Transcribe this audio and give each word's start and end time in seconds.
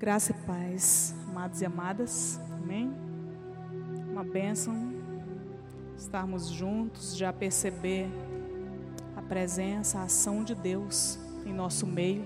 Graça 0.00 0.32
e 0.32 0.34
paz, 0.46 1.14
amados 1.28 1.60
e 1.60 1.66
amadas, 1.66 2.40
amém? 2.54 2.90
Uma 4.10 4.24
bênção 4.24 4.94
estarmos 5.94 6.48
juntos, 6.48 7.14
já 7.14 7.30
perceber 7.34 8.08
a 9.14 9.20
presença, 9.20 9.98
a 9.98 10.04
ação 10.04 10.42
de 10.42 10.54
Deus 10.54 11.18
em 11.44 11.52
nosso 11.52 11.86
meio. 11.86 12.24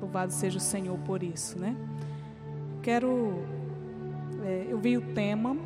Louvado 0.00 0.32
seja 0.32 0.58
o 0.58 0.60
Senhor 0.60 0.98
por 1.06 1.22
isso, 1.22 1.56
né? 1.56 1.76
Quero, 2.82 3.44
é, 4.44 4.66
eu 4.68 4.80
vi 4.80 4.96
o 4.96 5.14
tema 5.14 5.56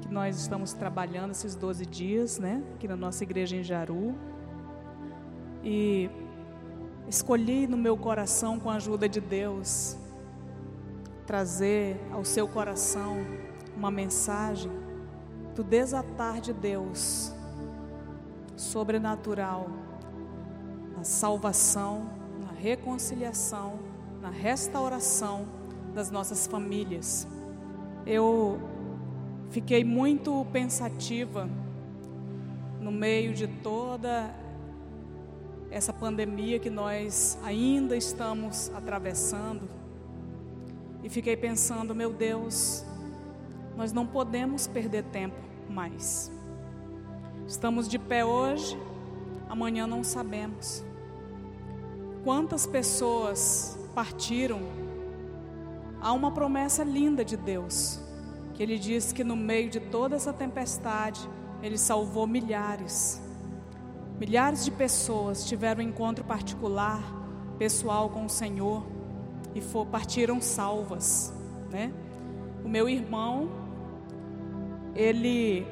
que 0.00 0.14
nós 0.14 0.38
estamos 0.38 0.72
trabalhando 0.72 1.32
esses 1.32 1.56
12 1.56 1.84
dias, 1.86 2.38
né? 2.38 2.62
Aqui 2.76 2.86
na 2.86 2.94
nossa 2.94 3.24
igreja 3.24 3.56
em 3.56 3.64
Jaru. 3.64 4.14
E 5.64 6.08
escolhi 7.08 7.66
no 7.66 7.76
meu 7.76 7.96
coração, 7.96 8.60
com 8.60 8.70
a 8.70 8.76
ajuda 8.76 9.08
de 9.08 9.20
Deus, 9.20 10.00
trazer 11.26 12.00
ao 12.12 12.24
seu 12.24 12.48
coração 12.48 13.16
uma 13.76 13.90
mensagem 13.90 14.70
do 15.54 15.62
desatar 15.62 16.40
de 16.40 16.52
Deus 16.52 17.32
sobrenatural 18.56 19.68
na 20.96 21.04
salvação, 21.04 22.08
na 22.44 22.52
reconciliação, 22.52 23.78
na 24.20 24.30
restauração 24.30 25.46
das 25.94 26.10
nossas 26.10 26.46
famílias. 26.46 27.26
Eu 28.06 28.60
fiquei 29.50 29.84
muito 29.84 30.46
pensativa 30.52 31.48
no 32.80 32.90
meio 32.90 33.32
de 33.32 33.46
toda 33.46 34.34
essa 35.70 35.92
pandemia 35.92 36.58
que 36.58 36.68
nós 36.68 37.38
ainda 37.42 37.96
estamos 37.96 38.70
atravessando 38.74 39.81
e 41.02 41.08
fiquei 41.08 41.36
pensando, 41.36 41.94
meu 41.94 42.12
Deus, 42.12 42.84
nós 43.76 43.92
não 43.92 44.06
podemos 44.06 44.66
perder 44.66 45.04
tempo 45.04 45.36
mais. 45.68 46.30
Estamos 47.46 47.88
de 47.88 47.98
pé 47.98 48.24
hoje, 48.24 48.78
amanhã 49.48 49.86
não 49.86 50.04
sabemos. 50.04 50.84
Quantas 52.22 52.66
pessoas 52.66 53.76
partiram? 53.94 54.60
Há 56.00 56.12
uma 56.12 56.30
promessa 56.30 56.84
linda 56.84 57.24
de 57.24 57.36
Deus, 57.36 58.00
que 58.54 58.62
Ele 58.62 58.78
diz 58.78 59.12
que 59.12 59.24
no 59.24 59.36
meio 59.36 59.68
de 59.68 59.80
toda 59.80 60.14
essa 60.14 60.32
tempestade, 60.32 61.28
Ele 61.62 61.76
salvou 61.76 62.26
milhares. 62.26 63.20
Milhares 64.20 64.64
de 64.64 64.70
pessoas 64.70 65.44
tiveram 65.44 65.82
um 65.82 65.88
encontro 65.88 66.24
particular, 66.24 67.02
pessoal 67.58 68.08
com 68.08 68.24
o 68.24 68.30
Senhor 68.30 68.84
e 69.54 69.60
for, 69.60 69.86
partiram 69.86 70.40
salvas, 70.40 71.32
né? 71.70 71.92
O 72.64 72.68
meu 72.68 72.88
irmão, 72.88 73.50
ele 74.94 75.66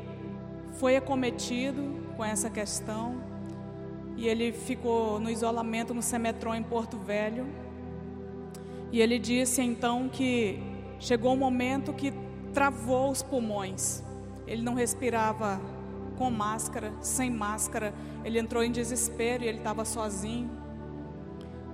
foi 0.73 0.97
acometido 0.97 1.83
com 2.17 2.25
essa 2.25 2.51
questão 2.51 3.21
e 4.17 4.27
ele 4.27 4.53
ficou 4.53 5.19
no 5.19 5.31
isolamento 5.31 5.95
no 5.95 6.03
Semetron 6.03 6.55
em 6.55 6.63
Porto 6.63 6.99
Velho. 6.99 7.47
E 8.93 9.01
ele 9.01 9.19
disse 9.19 9.63
então 9.63 10.09
que 10.09 10.59
chegou 10.99 11.33
um 11.33 11.37
momento 11.37 11.93
que 11.93 12.13
travou 12.53 13.11
os 13.11 13.23
pulmões. 13.23 14.03
Ele 14.47 14.63
não 14.63 14.75
respirava 14.75 15.61
com 16.19 16.31
máscara, 16.31 16.93
sem 17.01 17.31
máscara. 17.31 17.95
Ele 18.25 18.39
entrou 18.39 18.63
em 18.63 18.71
desespero 18.71 19.45
e 19.45 19.47
ele 19.47 19.59
estava 19.59 19.85
sozinho. 19.85 20.51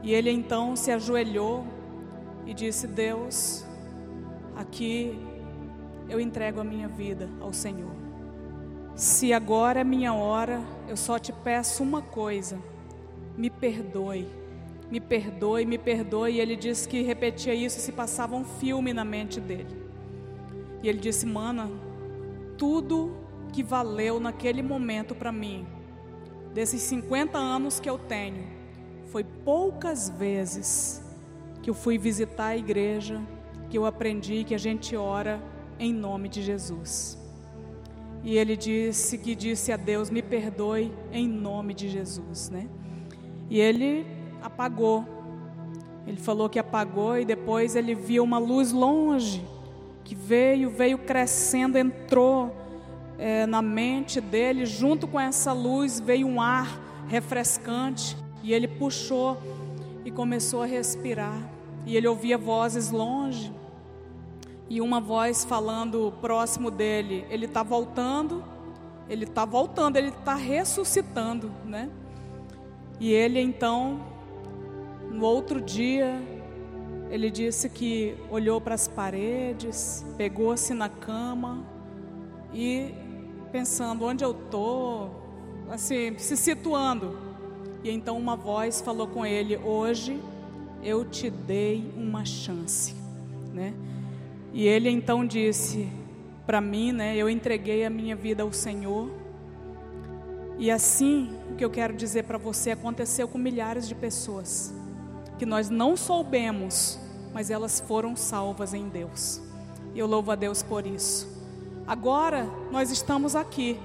E 0.03 0.13
ele 0.13 0.31
então 0.31 0.77
se 0.77 0.93
ajoelhou 0.93 1.65
e 2.47 2.55
disse: 2.55 2.87
Deus, 2.87 3.65
aqui 4.55 5.19
eu 6.09 6.21
entrego 6.21 6.61
a 6.61 6.65
minha 6.65 6.89
vida 6.89 7.29
ao 7.41 7.53
Senhor. 7.53 7.91
Se 8.95 9.33
agora 9.33 9.81
é 9.81 9.85
minha 9.85 10.15
hora, 10.15 10.63
eu 10.89 10.97
só 10.97 11.19
te 11.19 11.33
peço 11.33 11.83
uma 11.83 12.01
coisa: 12.01 12.59
me 13.37 13.51
perdoe, 13.51 14.27
me 14.91 15.01
perdoe, 15.01 15.67
me 15.67 15.77
perdoe. 15.77 16.35
E 16.35 16.41
ele 16.41 16.57
disse 16.57 16.89
que 16.89 17.03
repetia 17.03 17.53
isso 17.53 17.81
se 17.81 17.93
passava 17.93 18.37
um 18.37 18.45
filme 18.45 18.95
na 18.95 19.05
mente 19.05 19.41
dele. 19.41 19.77
E 20.83 20.89
ele 20.89 20.99
disse: 20.99 21.27
Mana, 21.27 21.69
tudo 22.57 23.17
que 23.53 23.63
valeu 23.63 24.21
naquele 24.21 24.63
momento 24.63 25.15
para 25.15 25.33
mim, 25.33 25.67
desses 26.55 26.81
50 26.83 27.37
anos 27.37 27.81
que 27.81 27.91
eu 27.91 27.99
tenho, 27.99 28.45
foi 29.07 29.25
poucas 29.25 30.09
vezes 30.09 31.06
que 31.67 31.71
eu 31.71 31.75
fui 31.75 31.99
visitar 31.99 32.47
a 32.47 32.57
igreja, 32.57 33.21
que 33.69 33.77
eu 33.77 33.87
aprendi 33.87 34.45
que 34.45 34.55
a 34.55 34.59
gente 34.59 34.95
ora 34.95 35.43
em 35.81 35.93
nome 35.93 36.29
de 36.29 36.41
Jesus. 36.41 37.19
E 38.23 38.39
ele 38.39 38.57
disse 38.57 39.19
que 39.19 39.35
disse 39.35 39.73
a 39.73 39.77
Deus: 39.77 40.09
"Me 40.09 40.23
perdoe 40.23 40.93
em 41.11 41.27
nome 41.27 41.75
de 41.75 41.89
Jesus", 41.89 42.51
né? 42.51 42.69
E 43.51 43.59
ele 43.59 44.07
apagou. 44.41 45.05
Ele 46.07 46.19
falou 46.19 46.49
que 46.49 46.61
apagou 46.61 47.19
e 47.19 47.25
depois 47.25 47.75
ele 47.75 47.97
viu 47.97 48.23
uma 48.23 48.39
luz 48.39 48.71
longe 48.71 49.45
que 50.05 50.15
veio, 50.15 50.71
veio 50.71 50.99
crescendo, 50.99 51.77
entrou 51.77 52.55
é, 53.19 53.45
na 53.45 53.61
mente 53.61 54.21
dele. 54.21 54.65
Junto 54.67 55.09
com 55.09 55.19
essa 55.19 55.53
luz 55.53 55.99
veio 55.99 56.29
um 56.29 56.41
ar 56.41 56.81
refrescante 57.09 58.17
e 58.41 58.55
ele 58.55 58.69
puxou 58.69 59.37
e 60.05 60.13
começou 60.13 60.63
a 60.63 60.67
respirar 60.67 61.56
e 61.87 61.97
ele 61.97 62.09
ouvia 62.09 62.37
vozes 62.37 62.91
longe 62.91 63.51
e 64.69 64.81
uma 64.81 65.01
voz 65.01 65.45
falando 65.45 66.13
próximo 66.21 66.71
dele: 66.71 67.25
ele 67.31 67.47
está 67.47 67.63
voltando, 67.63 68.45
ele 69.09 69.25
está 69.25 69.45
voltando, 69.45 69.97
ele 69.97 70.09
está 70.09 70.35
ressuscitando, 70.35 71.51
né? 71.65 71.89
E 72.99 73.13
ele 73.13 73.41
então, 73.41 74.01
no 75.11 75.25
outro 75.25 75.61
dia, 75.61 76.21
ele 77.11 77.31
disse 77.31 77.69
que 77.69 78.17
olhou 78.31 78.61
para 78.61 78.75
as 78.75 78.89
paredes, 78.89 80.05
pegou-se 80.17 80.75
na 80.75 80.89
cama 80.89 81.65
e 82.53 82.93
pensando 83.53 84.05
onde 84.05 84.25
eu 84.25 84.35
tô, 84.35 85.09
assim, 85.71 86.19
se 86.19 86.37
situando. 86.37 87.17
E 87.85 87.91
então 87.91 88.19
uma 88.19 88.35
voz 88.35 88.81
falou 88.81 89.07
com 89.07 89.25
ele: 89.25 89.57
hoje 89.57 90.21
eu 90.87 91.05
te 91.05 91.29
dei 91.29 91.93
uma 91.97 92.25
chance, 92.25 92.95
né? 93.53 93.75
E 94.53 94.69
ele 94.69 94.89
então 94.89 95.27
disse 95.27 95.89
para 96.47 96.61
mim, 96.61 96.93
né? 96.93 97.17
Eu 97.17 97.29
entreguei 97.29 97.85
a 97.85 97.91
minha 97.91 98.15
vida 98.15 98.45
ao 98.45 98.53
Senhor. 98.53 99.11
E 100.57 100.71
assim, 100.71 101.37
o 101.51 101.57
que 101.57 101.65
eu 101.65 101.71
quero 101.71 101.93
dizer 101.93 102.23
para 102.23 102.39
você 102.39 102.71
aconteceu 102.71 103.27
com 103.27 103.37
milhares 103.37 103.89
de 103.89 103.97
pessoas 103.97 104.73
que 105.37 105.45
nós 105.45 105.69
não 105.69 105.97
soubemos, 105.97 106.99
mas 107.35 107.51
elas 107.51 107.81
foram 107.81 108.15
salvas 108.15 108.73
em 108.73 108.89
Deus. 108.89 109.43
E 109.93 109.99
eu 109.99 110.07
louvo 110.07 110.31
a 110.31 110.37
Deus 110.37 110.63
por 110.63 110.87
isso. 110.87 111.29
Agora 111.85 112.49
nós 112.71 112.93
estamos 112.93 113.35
aqui. 113.35 113.77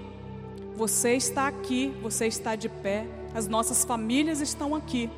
Você 0.77 1.15
está 1.15 1.47
aqui, 1.47 1.93
você 2.01 2.27
está 2.27 2.55
de 2.55 2.69
pé, 2.69 3.07
as 3.33 3.47
nossas 3.47 3.83
famílias 3.83 4.39
estão 4.39 4.75
aqui 4.75 5.09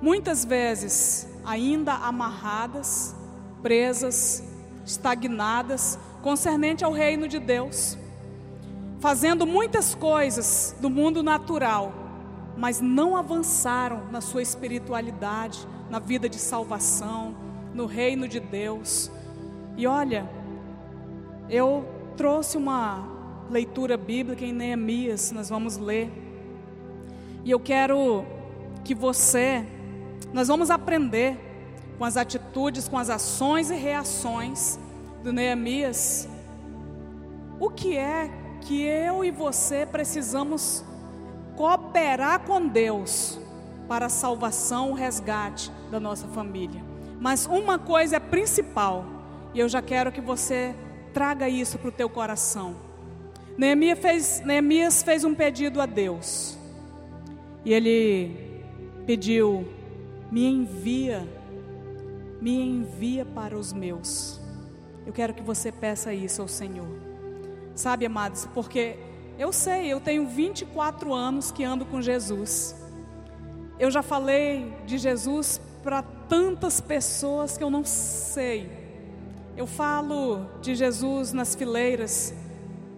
muitas 0.00 0.44
vezes 0.44 1.28
ainda 1.44 1.94
amarradas, 1.94 3.14
presas, 3.62 4.42
estagnadas, 4.84 5.98
concernente 6.22 6.84
ao 6.84 6.92
reino 6.92 7.28
de 7.28 7.38
Deus, 7.38 7.98
fazendo 8.98 9.46
muitas 9.46 9.94
coisas 9.94 10.74
do 10.80 10.90
mundo 10.90 11.22
natural, 11.22 11.92
mas 12.56 12.80
não 12.80 13.16
avançaram 13.16 14.06
na 14.10 14.20
sua 14.20 14.42
espiritualidade, 14.42 15.66
na 15.88 15.98
vida 15.98 16.28
de 16.28 16.38
salvação, 16.38 17.34
no 17.74 17.86
reino 17.86 18.28
de 18.28 18.40
Deus. 18.40 19.10
E 19.76 19.86
olha, 19.86 20.28
eu 21.48 21.84
trouxe 22.16 22.56
uma 22.56 23.08
leitura 23.50 23.96
bíblica 23.96 24.44
em 24.44 24.52
Neemias, 24.52 25.32
nós 25.32 25.48
vamos 25.48 25.76
ler. 25.76 26.10
E 27.44 27.50
eu 27.50 27.58
quero 27.58 28.24
que 28.84 28.94
você 28.94 29.66
nós 30.32 30.48
vamos 30.48 30.70
aprender 30.70 31.38
com 31.98 32.04
as 32.04 32.16
atitudes, 32.16 32.88
com 32.88 32.98
as 32.98 33.10
ações 33.10 33.70
e 33.70 33.74
reações 33.74 34.78
do 35.22 35.32
Neemias 35.32 36.28
o 37.60 37.68
que 37.68 37.94
é 37.94 38.30
que 38.62 38.82
eu 38.82 39.22
e 39.22 39.30
você 39.30 39.84
precisamos 39.84 40.82
cooperar 41.56 42.40
com 42.40 42.66
Deus 42.66 43.38
para 43.86 44.06
a 44.06 44.08
salvação, 44.08 44.92
o 44.92 44.94
resgate 44.94 45.70
da 45.90 46.00
nossa 46.00 46.26
família. 46.28 46.82
Mas 47.20 47.44
uma 47.44 47.78
coisa 47.78 48.16
é 48.16 48.20
principal, 48.20 49.04
e 49.52 49.60
eu 49.60 49.68
já 49.68 49.82
quero 49.82 50.10
que 50.10 50.22
você 50.22 50.74
traga 51.12 51.50
isso 51.50 51.78
para 51.78 51.90
o 51.90 51.92
teu 51.92 52.08
coração. 52.08 52.76
Neemias 53.58 53.98
fez, 53.98 54.40
Neemias 54.40 55.02
fez 55.02 55.22
um 55.22 55.34
pedido 55.34 55.82
a 55.82 55.86
Deus, 55.86 56.56
e 57.62 57.74
ele 57.74 58.62
pediu 59.04 59.68
me 60.30 60.46
envia 60.46 61.26
me 62.40 62.58
envia 62.58 63.24
para 63.24 63.56
os 63.56 63.72
meus. 63.72 64.40
Eu 65.06 65.12
quero 65.12 65.34
que 65.34 65.42
você 65.42 65.70
peça 65.70 66.12
isso 66.14 66.40
ao 66.40 66.48
Senhor. 66.48 66.88
Sabe, 67.74 68.06
amados, 68.06 68.48
porque 68.54 68.96
eu 69.38 69.52
sei, 69.52 69.92
eu 69.92 70.00
tenho 70.00 70.26
24 70.26 71.12
anos 71.12 71.52
que 71.52 71.64
ando 71.64 71.84
com 71.84 72.00
Jesus. 72.00 72.74
Eu 73.78 73.90
já 73.90 74.02
falei 74.02 74.72
de 74.86 74.98
Jesus 74.98 75.60
para 75.82 76.02
tantas 76.02 76.80
pessoas 76.80 77.56
que 77.56 77.64
eu 77.64 77.70
não 77.70 77.84
sei. 77.84 78.70
Eu 79.56 79.66
falo 79.66 80.46
de 80.60 80.74
Jesus 80.74 81.32
nas 81.32 81.54
fileiras 81.54 82.34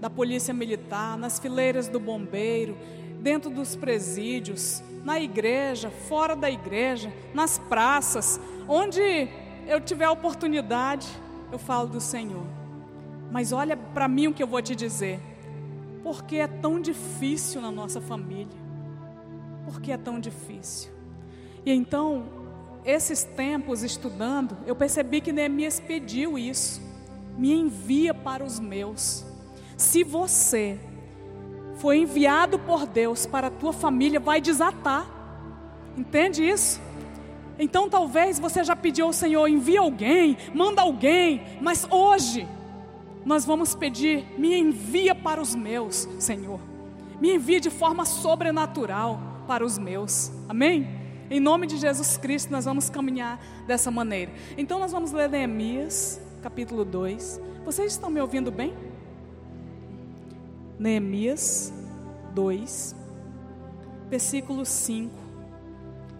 da 0.00 0.11
polícia 0.11 0.52
militar, 0.52 1.17
nas 1.17 1.38
fileiras 1.38 1.87
do 1.88 2.00
bombeiro, 2.00 2.76
dentro 3.23 3.49
dos 3.49 3.77
presídios, 3.77 4.83
na 5.05 5.21
igreja, 5.21 5.91
fora 5.91 6.35
da 6.35 6.51
igreja, 6.51 7.13
nas 7.33 7.57
praças, 7.57 8.41
onde 8.69 9.29
eu 9.67 9.81
tiver 9.81 10.09
oportunidade, 10.09 11.09
eu 11.51 11.59
falo 11.59 11.89
do 11.89 12.01
Senhor. 12.01 12.45
Mas 13.31 13.53
olha 13.53 13.77
para 13.77 14.09
mim 14.09 14.27
o 14.27 14.35
que 14.35 14.43
eu 14.43 14.47
vou 14.47 14.61
te 14.61 14.75
dizer. 14.75 15.21
Por 16.03 16.25
que 16.25 16.37
é 16.37 16.49
tão 16.49 16.81
difícil 16.81 17.61
na 17.61 17.71
nossa 17.71 18.01
família? 18.01 18.61
Por 19.65 19.81
que 19.81 19.93
é 19.93 19.97
tão 19.97 20.19
difícil? 20.19 20.91
E 21.65 21.73
então, 21.73 22.25
esses 22.85 23.23
tempos 23.23 23.85
estudando, 23.85 24.57
eu 24.67 24.75
percebi 24.75 25.21
que 25.21 25.33
Neemias 25.33 25.79
pediu 25.79 26.37
isso. 26.37 26.83
Me 27.39 27.55
envia 27.55 28.13
para 28.13 28.45
os 28.45 28.59
meus. 28.59 29.25
Se 29.77 30.03
você 30.03 30.79
foi 31.82 31.99
enviado 31.99 32.61
por 32.61 32.87
Deus 32.87 33.26
para 33.26 33.49
a 33.49 33.50
tua 33.50 33.73
família, 33.73 34.20
vai 34.20 34.40
desatar. 34.40 35.05
Entende 35.99 36.49
isso? 36.49 36.81
Então 37.58 37.90
talvez 37.90 38.38
você 38.38 38.62
já 38.62 38.76
pediu 38.76 39.06
ao 39.06 39.12
Senhor, 39.12 39.49
envia 39.49 39.81
alguém, 39.81 40.37
manda 40.55 40.81
alguém, 40.81 41.43
mas 41.61 41.84
hoje 41.90 42.46
nós 43.25 43.44
vamos 43.44 43.75
pedir, 43.75 44.25
me 44.38 44.56
envia 44.56 45.12
para 45.12 45.43
os 45.43 45.56
meus, 45.56 46.08
Senhor. 46.20 46.61
Me 47.20 47.34
envia 47.34 47.58
de 47.58 47.69
forma 47.69 48.05
sobrenatural 48.05 49.20
para 49.49 49.64
os 49.64 49.76
meus. 49.76 50.31
Amém? 50.49 50.88
Em 51.28 51.40
nome 51.40 51.67
de 51.67 51.78
Jesus 51.78 52.17
Cristo, 52.17 52.52
nós 52.52 52.64
vamos 52.64 52.88
caminhar 52.90 53.40
dessa 53.67 53.90
maneira. 53.90 54.31
Então, 54.56 54.78
nós 54.78 54.93
vamos 54.93 55.11
ler 55.11 55.28
Neemias, 55.28 56.20
capítulo 56.43 56.85
2. 56.85 57.40
Vocês 57.64 57.90
estão 57.90 58.08
me 58.08 58.20
ouvindo 58.20 58.52
bem? 58.52 58.73
Neemias 60.79 61.73
2, 62.35 62.97
versículo 64.09 64.65
5. 64.65 65.13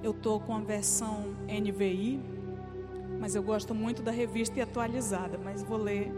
Eu 0.03 0.11
estou 0.11 0.41
com 0.41 0.57
a 0.57 0.61
versão 0.61 1.35
NVI, 1.49 2.21
mas 3.21 3.35
eu 3.35 3.43
gosto 3.43 3.75
muito 3.75 4.03
da 4.03 4.11
revista 4.11 4.59
e 4.59 4.63
atualizada, 4.63 5.39
mas 5.43 5.63
vou 5.63 5.79
ler 5.79 6.13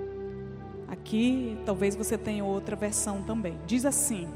aqui, 0.88 1.58
talvez 1.64 1.94
você 1.94 2.16
tenha 2.16 2.44
outra 2.44 2.76
versão 2.76 3.22
também. 3.22 3.58
Diz 3.66 3.84
assim: 3.84 4.28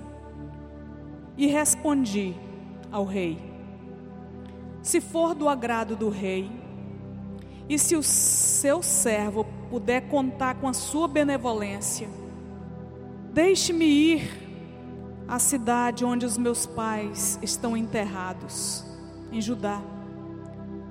E 1.36 1.46
respondi 1.46 2.34
ao 2.92 3.04
rei: 3.04 3.38
Se 4.82 5.00
for 5.00 5.34
do 5.34 5.48
agrado 5.48 5.96
do 5.96 6.08
rei, 6.08 6.50
e 7.68 7.78
se 7.78 7.96
o 7.96 8.02
seu 8.02 8.82
servo 8.82 9.44
puder 9.70 10.08
contar 10.08 10.54
com 10.54 10.68
a 10.68 10.72
sua 10.72 11.06
benevolência, 11.06 12.08
deixe-me 13.38 13.84
ir 13.84 14.30
à 15.28 15.38
cidade 15.38 16.04
onde 16.04 16.26
os 16.26 16.36
meus 16.36 16.66
pais 16.66 17.38
estão 17.40 17.76
enterrados 17.76 18.84
em 19.30 19.40
Judá, 19.40 19.80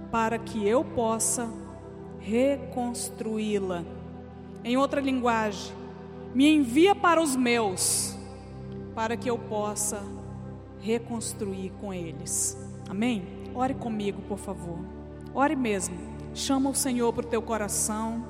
para 0.09 0.39
que 0.39 0.65
eu 0.65 0.81
possa 0.81 1.51
reconstruí-la. 2.21 3.83
Em 4.63 4.77
outra 4.77 5.01
linguagem, 5.01 5.75
me 6.33 6.49
envia 6.49 6.95
para 6.95 7.21
os 7.21 7.35
meus, 7.35 8.17
para 8.95 9.17
que 9.17 9.29
eu 9.29 9.37
possa 9.37 10.01
reconstruir 10.79 11.73
com 11.81 11.93
eles. 11.93 12.57
Amém? 12.89 13.27
Ore 13.53 13.73
comigo, 13.73 14.21
por 14.21 14.37
favor. 14.37 14.79
Ore 15.33 15.57
mesmo. 15.57 15.97
Chama 16.33 16.69
o 16.69 16.75
Senhor 16.75 17.11
para 17.11 17.25
o 17.25 17.29
teu 17.29 17.41
coração. 17.41 18.25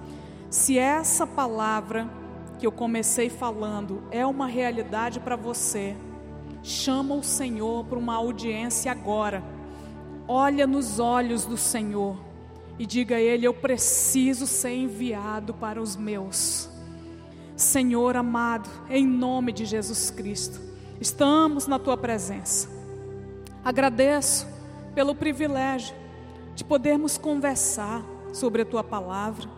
Se 0.49 0.75
essa 0.75 1.27
palavra 1.27 2.09
que 2.57 2.65
eu 2.65 2.71
comecei 2.71 3.29
falando 3.29 4.03
é 4.11 4.25
uma 4.25 4.47
realidade 4.47 5.19
para 5.19 5.35
você, 5.35 5.95
chama 6.63 7.15
o 7.15 7.23
Senhor 7.23 7.85
para 7.85 7.99
uma 7.99 8.15
audiência 8.15 8.91
agora 8.91 9.57
olha 10.27 10.67
nos 10.67 10.99
olhos 10.99 11.45
do 11.45 11.55
Senhor 11.55 12.17
e 12.77 12.85
diga 12.85 13.15
a 13.15 13.21
Ele: 13.21 13.47
Eu 13.47 13.53
preciso 13.53 14.45
ser 14.45 14.71
enviado 14.71 15.53
para 15.53 15.81
os 15.81 15.95
meus. 15.95 16.69
Senhor 17.55 18.15
amado, 18.15 18.69
em 18.87 19.07
nome 19.07 19.51
de 19.51 19.65
Jesus 19.65 20.11
Cristo, 20.11 20.59
estamos 20.99 21.65
na 21.65 21.79
Tua 21.79 21.97
presença. 21.97 22.69
Agradeço 23.63 24.47
pelo 24.93 25.15
privilégio 25.15 25.95
de 26.53 26.63
podermos 26.63 27.17
conversar 27.17 28.03
sobre 28.31 28.61
a 28.61 28.65
Tua 28.65 28.83
palavra, 28.83 29.49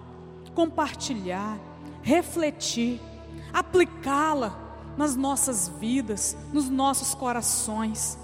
compartilhar, 0.55 1.57
refletir, 2.01 3.01
aplicá-la 3.53 4.57
nas 4.97 5.15
nossas 5.15 5.69
vidas, 5.79 6.37
nos 6.51 6.69
nossos 6.69 7.13
corações. 7.13 8.17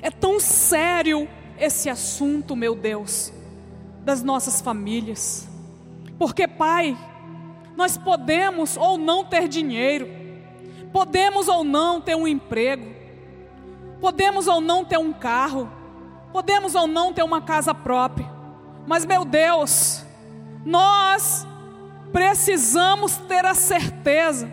É 0.00 0.10
tão 0.10 0.40
sério 0.40 1.28
esse 1.58 1.90
assunto, 1.90 2.56
meu 2.56 2.74
Deus, 2.74 3.32
das 4.04 4.22
nossas 4.22 4.60
famílias. 4.60 5.48
Porque, 6.18 6.48
Pai, 6.48 6.96
nós 7.76 7.96
podemos 7.96 8.76
ou 8.76 8.96
não 8.96 9.24
ter 9.24 9.48
dinheiro, 9.48 10.08
podemos 10.92 11.48
ou 11.48 11.64
não 11.64 12.00
ter 12.00 12.14
um 12.14 12.26
emprego, 12.26 12.94
podemos 14.00 14.46
ou 14.46 14.60
não 14.60 14.84
ter 14.84 14.98
um 14.98 15.12
carro, 15.12 15.70
podemos 16.32 16.74
ou 16.74 16.86
não 16.86 17.12
ter 17.12 17.22
uma 17.22 17.42
casa 17.42 17.74
própria, 17.74 18.30
mas, 18.86 19.04
meu 19.04 19.24
Deus, 19.24 20.04
nós 20.64 21.46
precisamos 22.12 23.16
ter 23.16 23.44
a 23.44 23.54
certeza 23.54 24.50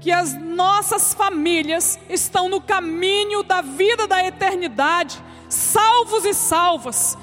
que 0.00 0.12
as 0.12 0.34
nossas 0.34 1.14
famílias 1.14 1.98
estão 2.10 2.48
no 2.48 2.60
caminho 2.60 3.42
da 3.42 3.62
vida 3.62 4.06
da 4.06 4.22
eternidade 4.22 5.22
salvos 5.48 6.24
e 6.24 6.34
salvas, 6.34 7.16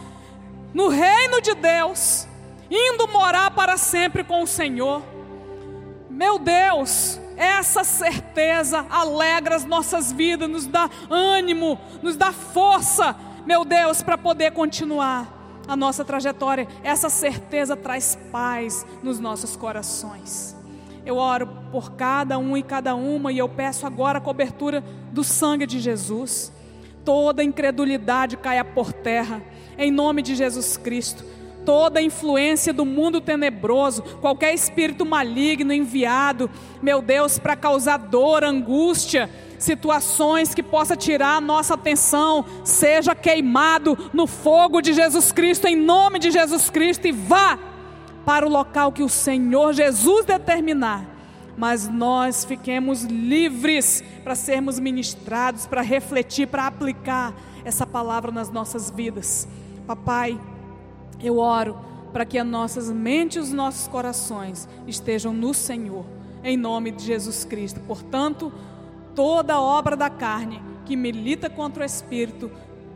no 0.73 0.87
reino 0.87 1.41
de 1.41 1.53
Deus, 1.53 2.27
indo 2.69 3.07
morar 3.09 3.51
para 3.51 3.77
sempre 3.77 4.23
com 4.23 4.41
o 4.41 4.47
Senhor. 4.47 5.03
Meu 6.09 6.39
Deus, 6.39 7.19
essa 7.35 7.83
certeza 7.83 8.85
alegra 8.89 9.55
as 9.55 9.65
nossas 9.65 10.11
vidas, 10.11 10.49
nos 10.49 10.65
dá 10.65 10.89
ânimo, 11.09 11.79
nos 12.01 12.15
dá 12.15 12.31
força, 12.31 13.15
meu 13.45 13.65
Deus, 13.65 14.01
para 14.01 14.17
poder 14.17 14.51
continuar 14.51 15.40
a 15.67 15.75
nossa 15.75 16.03
trajetória. 16.03 16.67
Essa 16.83 17.09
certeza 17.09 17.75
traz 17.75 18.17
paz 18.31 18.85
nos 19.01 19.19
nossos 19.19 19.55
corações. 19.55 20.55
Eu 21.05 21.17
oro 21.17 21.47
por 21.71 21.93
cada 21.93 22.37
um 22.37 22.55
e 22.55 22.61
cada 22.63 22.95
uma 22.95 23.31
e 23.31 23.37
eu 23.37 23.49
peço 23.49 23.87
agora 23.87 24.19
a 24.19 24.21
cobertura 24.21 24.83
do 25.11 25.23
sangue 25.23 25.65
de 25.65 25.79
Jesus 25.79 26.51
toda 27.03 27.43
incredulidade 27.43 28.37
caia 28.37 28.63
por 28.63 28.93
terra, 28.93 29.41
em 29.77 29.91
nome 29.91 30.21
de 30.21 30.35
Jesus 30.35 30.77
Cristo. 30.77 31.23
Toda 31.65 32.01
influência 32.01 32.73
do 32.73 32.83
mundo 32.83 33.21
tenebroso, 33.21 34.01
qualquer 34.19 34.53
espírito 34.53 35.05
maligno 35.05 35.71
enviado, 35.71 36.49
meu 36.81 37.01
Deus, 37.01 37.37
para 37.37 37.55
causar 37.55 37.97
dor, 37.97 38.43
angústia, 38.43 39.29
situações 39.63 40.53
que 40.53 40.63
possa 40.63 40.95
tirar 40.95 41.37
a 41.37 41.41
nossa 41.41 41.75
atenção, 41.75 42.45
seja 42.63 43.15
queimado 43.15 43.97
no 44.13 44.27
fogo 44.27 44.81
de 44.81 44.93
Jesus 44.93 45.31
Cristo, 45.31 45.67
em 45.67 45.75
nome 45.75 46.19
de 46.19 46.31
Jesus 46.31 46.69
Cristo, 46.69 47.07
e 47.07 47.11
vá 47.11 47.57
para 48.25 48.45
o 48.45 48.49
local 48.49 48.91
que 48.91 49.03
o 49.03 49.09
Senhor 49.09 49.73
Jesus 49.73 50.25
determinar 50.25 51.11
mas 51.57 51.87
nós 51.87 52.45
fiquemos 52.45 53.03
livres 53.03 54.03
para 54.23 54.35
sermos 54.35 54.79
ministrados, 54.79 55.67
para 55.67 55.81
refletir, 55.81 56.47
para 56.47 56.65
aplicar 56.65 57.33
essa 57.63 57.85
palavra 57.85 58.31
nas 58.31 58.49
nossas 58.49 58.89
vidas. 58.89 59.47
Papai, 59.85 60.39
eu 61.21 61.37
oro 61.37 61.77
para 62.11 62.25
que 62.25 62.37
as 62.37 62.47
nossas 62.47 62.89
mentes 62.89 63.37
e 63.37 63.39
os 63.39 63.53
nossos 63.53 63.87
corações 63.87 64.67
estejam 64.87 65.33
no 65.33 65.53
Senhor, 65.53 66.05
em 66.43 66.57
nome 66.57 66.91
de 66.91 67.05
Jesus 67.05 67.45
Cristo. 67.45 67.79
Portanto, 67.81 68.51
toda 69.15 69.59
obra 69.59 69.95
da 69.95 70.09
carne 70.09 70.61
que 70.85 70.95
milita 70.95 71.49
contra 71.49 71.83
o 71.83 71.85
Espírito, 71.85 72.51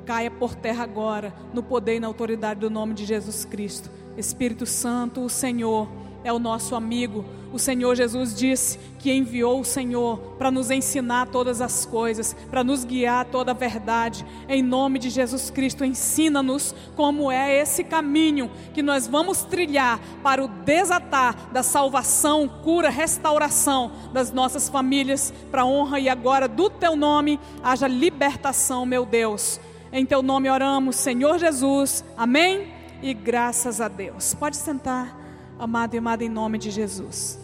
caia 0.05 0.29
por 0.29 0.55
terra 0.55 0.83
agora, 0.83 1.33
no 1.53 1.63
poder 1.63 1.95
e 1.95 1.99
na 1.99 2.07
autoridade 2.07 2.59
do 2.59 2.69
nome 2.69 2.93
de 2.93 3.05
Jesus 3.05 3.45
Cristo. 3.45 3.89
Espírito 4.17 4.65
Santo, 4.65 5.21
o 5.21 5.29
Senhor 5.29 5.89
é 6.25 6.33
o 6.33 6.39
nosso 6.39 6.75
amigo. 6.75 7.23
O 7.53 7.59
Senhor 7.59 7.95
Jesus 7.95 8.35
disse 8.35 8.79
que 8.97 9.13
enviou 9.13 9.61
o 9.61 9.63
Senhor 9.63 10.17
para 10.39 10.49
nos 10.49 10.71
ensinar 10.71 11.27
todas 11.27 11.61
as 11.61 11.85
coisas, 11.85 12.35
para 12.49 12.63
nos 12.63 12.83
guiar 12.83 13.25
toda 13.25 13.51
a 13.51 13.53
verdade. 13.53 14.25
Em 14.49 14.63
nome 14.63 14.97
de 14.97 15.11
Jesus 15.11 15.51
Cristo, 15.51 15.85
ensina-nos 15.85 16.73
como 16.95 17.31
é 17.31 17.55
esse 17.61 17.83
caminho 17.83 18.49
que 18.73 18.81
nós 18.81 19.05
vamos 19.05 19.43
trilhar 19.43 19.99
para 20.23 20.43
o 20.43 20.47
desatar 20.47 21.51
da 21.53 21.61
salvação, 21.61 22.49
cura, 22.49 22.89
restauração 22.89 23.91
das 24.11 24.31
nossas 24.31 24.67
famílias, 24.67 25.31
para 25.51 25.61
a 25.61 25.65
honra 25.65 25.99
e 25.99 26.09
agora 26.09 26.47
do 26.47 26.71
teu 26.71 26.95
nome 26.95 27.39
haja 27.63 27.87
libertação, 27.87 28.83
meu 28.83 29.05
Deus. 29.05 29.59
Em 29.93 30.03
teu 30.03 30.23
nome 30.23 30.49
oramos, 30.49 30.95
Senhor 30.95 31.37
Jesus. 31.37 32.03
Amém. 32.17 32.73
E 33.03 33.13
graças 33.13 33.79
a 33.79 33.87
Deus. 33.87 34.33
Pode 34.33 34.57
sentar 34.57 35.24
amado 35.59 35.93
e 35.93 35.97
amada 35.97 36.23
em 36.23 36.29
nome 36.29 36.57
de 36.57 36.71
Jesus. 36.71 37.39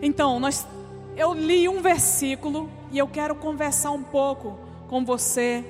Então, 0.00 0.38
nós, 0.38 0.66
eu 1.16 1.32
li 1.32 1.68
um 1.68 1.80
versículo 1.80 2.68
e 2.92 2.98
eu 2.98 3.08
quero 3.08 3.34
conversar 3.34 3.90
um 3.90 4.02
pouco 4.02 4.58
com 4.88 5.04
você 5.04 5.64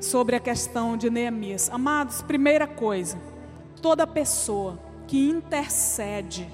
sobre 0.00 0.36
a 0.36 0.40
questão 0.40 0.96
de 0.96 1.10
Neemias. 1.10 1.70
Amados, 1.70 2.22
primeira 2.22 2.66
coisa, 2.66 3.18
toda 3.80 4.06
pessoa 4.06 4.78
que 5.06 5.28
intercede, 5.28 6.48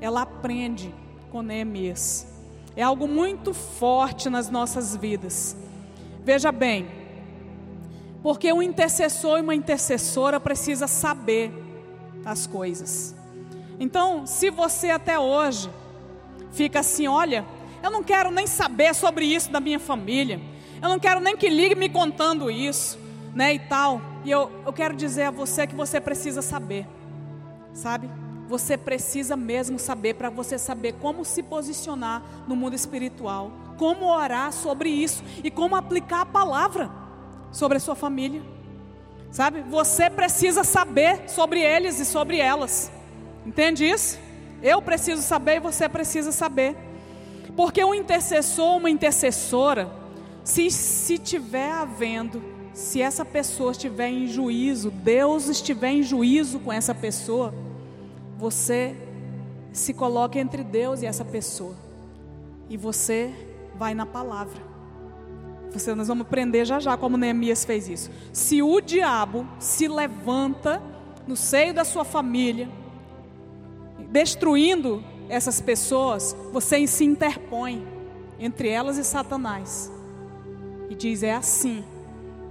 ela 0.00 0.22
aprende 0.22 0.94
com 1.30 1.42
Neemias. 1.42 2.26
É 2.76 2.82
algo 2.82 3.08
muito 3.08 3.52
forte 3.52 4.28
nas 4.28 4.50
nossas 4.50 4.94
vidas. 4.94 5.56
Veja 6.24 6.52
bem, 6.52 6.88
porque 8.22 8.52
um 8.52 8.62
intercessor 8.62 9.38
e 9.38 9.42
uma 9.42 9.54
intercessora 9.54 10.38
precisa 10.38 10.86
saber 10.86 11.52
as 12.24 12.46
coisas. 12.46 13.17
Então, 13.80 14.26
se 14.26 14.50
você 14.50 14.90
até 14.90 15.18
hoje 15.18 15.70
fica 16.52 16.80
assim, 16.80 17.06
olha, 17.06 17.44
eu 17.82 17.90
não 17.90 18.02
quero 18.02 18.30
nem 18.30 18.46
saber 18.46 18.94
sobre 18.94 19.24
isso 19.24 19.50
da 19.50 19.60
minha 19.60 19.78
família, 19.78 20.40
eu 20.82 20.88
não 20.88 20.98
quero 20.98 21.20
nem 21.20 21.36
que 21.36 21.48
ligue 21.48 21.74
me 21.74 21.88
contando 21.88 22.50
isso, 22.50 22.98
né, 23.34 23.54
e 23.54 23.58
tal, 23.58 24.00
e 24.24 24.30
eu, 24.30 24.50
eu 24.66 24.72
quero 24.72 24.96
dizer 24.96 25.24
a 25.24 25.30
você 25.30 25.66
que 25.66 25.74
você 25.74 26.00
precisa 26.00 26.42
saber, 26.42 26.86
sabe? 27.72 28.10
Você 28.48 28.76
precisa 28.78 29.36
mesmo 29.36 29.78
saber 29.78 30.14
para 30.14 30.30
você 30.30 30.58
saber 30.58 30.94
como 30.94 31.24
se 31.24 31.42
posicionar 31.42 32.22
no 32.48 32.56
mundo 32.56 32.74
espiritual, 32.74 33.52
como 33.76 34.06
orar 34.06 34.52
sobre 34.52 34.88
isso 34.88 35.22
e 35.44 35.50
como 35.50 35.76
aplicar 35.76 36.22
a 36.22 36.26
palavra 36.26 36.90
sobre 37.52 37.76
a 37.76 37.80
sua 37.80 37.94
família. 37.94 38.42
Sabe? 39.30 39.60
Você 39.62 40.08
precisa 40.08 40.64
saber 40.64 41.28
sobre 41.28 41.60
eles 41.60 42.00
e 42.00 42.06
sobre 42.06 42.38
elas. 42.38 42.90
Entende 43.48 43.82
isso? 43.82 44.18
Eu 44.62 44.82
preciso 44.82 45.22
saber 45.22 45.56
e 45.56 45.60
você 45.60 45.88
precisa 45.88 46.32
saber. 46.32 46.76
Porque 47.56 47.82
um 47.82 47.94
intercessor, 47.94 48.76
uma 48.76 48.90
intercessora, 48.90 49.90
se, 50.44 50.70
se 50.70 51.16
tiver 51.16 51.72
havendo, 51.72 52.42
se 52.74 53.00
essa 53.00 53.24
pessoa 53.24 53.72
estiver 53.72 54.10
em 54.10 54.26
juízo, 54.26 54.90
Deus 54.90 55.48
estiver 55.48 55.92
em 55.92 56.02
juízo 56.02 56.60
com 56.60 56.70
essa 56.70 56.94
pessoa, 56.94 57.54
você 58.36 58.94
se 59.72 59.94
coloca 59.94 60.38
entre 60.38 60.62
Deus 60.62 61.00
e 61.00 61.06
essa 61.06 61.24
pessoa. 61.24 61.74
E 62.68 62.76
você 62.76 63.32
vai 63.76 63.94
na 63.94 64.04
palavra. 64.04 64.60
Você, 65.72 65.94
nós 65.94 66.08
vamos 66.08 66.26
aprender 66.26 66.66
já 66.66 66.78
já 66.78 66.98
como 66.98 67.16
Neemias 67.16 67.64
fez 67.64 67.88
isso. 67.88 68.10
Se 68.30 68.62
o 68.62 68.78
diabo 68.78 69.48
se 69.58 69.88
levanta 69.88 70.82
no 71.26 71.34
seio 71.34 71.72
da 71.72 71.84
sua 71.84 72.04
família, 72.04 72.68
destruindo 74.10 75.02
essas 75.28 75.60
pessoas, 75.60 76.36
você 76.52 76.86
se 76.86 77.04
interpõe 77.04 77.86
entre 78.38 78.68
elas 78.68 78.96
e 78.96 79.04
Satanás. 79.04 79.92
E 80.88 80.94
diz: 80.94 81.22
é 81.22 81.34
assim 81.34 81.84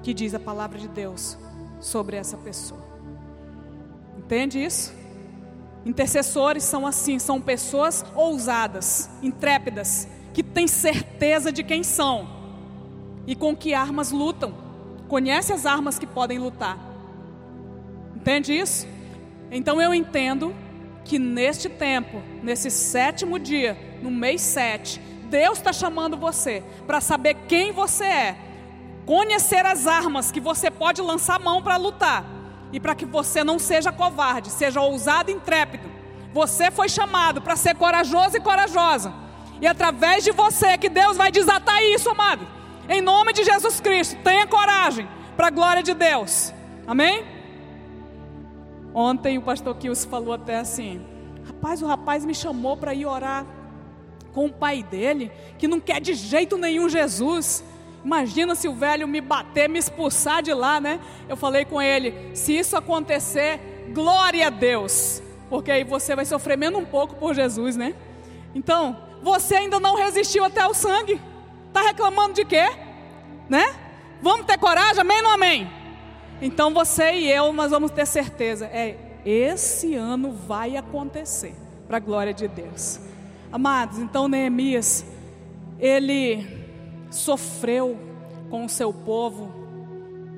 que 0.04 0.14
diz 0.14 0.34
a 0.34 0.40
palavra 0.40 0.78
de 0.78 0.88
Deus 0.88 1.38
sobre 1.80 2.16
essa 2.16 2.38
pessoa. 2.38 2.86
Entende 4.18 4.64
isso? 4.64 4.94
Intercessores 5.86 6.64
são 6.64 6.86
assim, 6.86 7.18
são 7.18 7.40
pessoas 7.40 8.06
ousadas, 8.14 9.10
intrépidas, 9.22 10.08
que 10.34 10.44
têm 10.44 10.68
certeza 10.68 11.52
de 11.52 11.64
quem 11.64 11.82
são 11.82 12.28
e 13.26 13.36
com 13.36 13.56
que 13.56 13.74
armas 13.74 14.12
lutam. 14.12 14.54
Conhece 15.08 15.54
as 15.54 15.66
armas 15.66 15.98
que 15.98 16.06
podem 16.06 16.38
lutar. 16.38 16.78
Entende 18.16 18.54
isso? 18.54 18.86
Então 19.50 19.82
eu 19.82 19.94
entendo 19.94 20.54
que 21.08 21.18
neste 21.18 21.70
tempo, 21.70 22.22
nesse 22.44 22.70
sétimo 22.70 23.40
dia, 23.40 23.78
no 24.02 24.12
mês 24.12 24.42
sete, 24.42 25.00
Deus 25.30 25.58
está 25.58 25.72
chamando 25.72 26.18
você 26.18 26.62
para 26.86 27.00
saber 27.00 27.36
quem 27.48 27.72
você 27.72 28.04
é, 28.04 28.38
conhecer 29.06 29.66
as 29.66 29.88
armas 29.88 30.32
que 30.32 30.42
você 30.42 30.70
pode 30.70 31.02
lançar 31.02 31.40
mão 31.40 31.62
para 31.62 31.78
lutar, 31.78 32.26
e 32.74 32.80
para 32.80 32.94
que 32.94 33.06
você 33.06 33.42
não 33.46 33.58
seja 33.58 33.94
covarde, 33.94 34.50
seja 34.50 34.82
ousado 34.82 35.32
e 35.32 35.34
intrépido. 35.34 35.90
Você 36.34 36.70
foi 36.70 36.90
chamado 36.90 37.42
para 37.42 37.56
ser 37.56 37.76
corajoso 37.76 38.36
e 38.36 38.42
corajosa, 38.42 39.14
e 39.62 39.66
através 39.66 40.26
de 40.26 40.34
você 40.34 40.78
que 40.78 40.90
Deus 40.90 41.16
vai 41.16 41.32
desatar 41.32 41.82
isso, 41.84 42.10
amado. 42.10 42.46
Em 42.90 43.02
nome 43.02 43.32
de 43.32 43.46
Jesus 43.46 43.80
Cristo, 43.80 44.18
tenha 44.24 44.46
coragem 44.46 45.08
para 45.38 45.48
a 45.48 45.52
glória 45.52 45.82
de 45.82 45.94
Deus. 45.94 46.54
Amém? 46.86 47.37
Ontem 49.00 49.38
o 49.38 49.44
pastor 49.44 49.76
Kius 49.76 50.06
falou 50.06 50.34
até 50.34 50.58
assim: 50.58 51.00
Rapaz, 51.46 51.84
o 51.84 51.86
rapaz 51.86 52.26
me 52.26 52.34
chamou 52.34 52.76
para 52.76 52.96
ir 52.96 53.06
orar 53.06 53.46
com 54.34 54.48
o 54.48 54.52
pai 54.52 54.82
dele, 54.82 55.32
que 55.60 55.68
não 55.68 55.80
quer 55.80 56.02
de 56.02 56.16
jeito 56.16 56.58
nenhum 56.58 56.90
Jesus. 56.90 57.64
Imagina 58.04 58.56
se 58.56 58.68
o 58.68 58.74
velho 58.74 59.08
me 59.08 59.22
bater, 59.22 59.70
me 59.70 59.78
expulsar 59.78 60.42
de 60.42 60.52
lá, 60.52 60.82
né? 60.82 61.00
Eu 61.30 61.38
falei 61.38 61.64
com 61.64 61.80
ele: 61.80 62.36
se 62.36 62.58
isso 62.58 62.76
acontecer, 62.76 63.92
glória 63.94 64.48
a 64.48 64.50
Deus, 64.50 65.22
porque 65.48 65.70
aí 65.70 65.84
você 65.84 66.16
vai 66.16 66.26
sofrer 66.26 66.58
menos 66.58 66.82
um 66.82 66.86
pouco 66.86 67.14
por 67.18 67.36
Jesus, 67.36 67.76
né? 67.76 67.94
Então, 68.56 68.98
você 69.22 69.58
ainda 69.58 69.80
não 69.80 69.96
resistiu 69.96 70.44
até 70.44 70.66
o 70.66 70.74
sangue, 70.74 71.22
está 71.68 71.84
reclamando 71.84 72.34
de 72.34 72.46
quê? 72.46 72.66
Né? 73.48 73.64
Vamos 74.24 74.48
ter 74.48 74.58
coragem, 74.58 75.02
amém 75.02 75.22
ou 75.22 75.30
amém? 75.30 75.77
Então 76.42 76.72
você 76.72 77.14
e 77.14 77.32
eu, 77.32 77.52
nós 77.52 77.72
vamos 77.72 77.90
ter 77.90 78.06
certeza, 78.06 78.68
é 78.68 78.96
esse 79.26 79.96
ano 79.96 80.32
vai 80.32 80.78
acontecer, 80.78 81.56
para 81.88 81.98
a 81.98 82.00
glória 82.00 82.34
de 82.34 82.48
Deus. 82.48 83.00
Amados, 83.52 83.98
então 83.98 84.28
Neemias, 84.28 85.04
ele 85.80 86.46
sofreu 87.10 87.98
com 88.50 88.66
o 88.66 88.70
seu 88.70 88.94
povo 88.94 89.52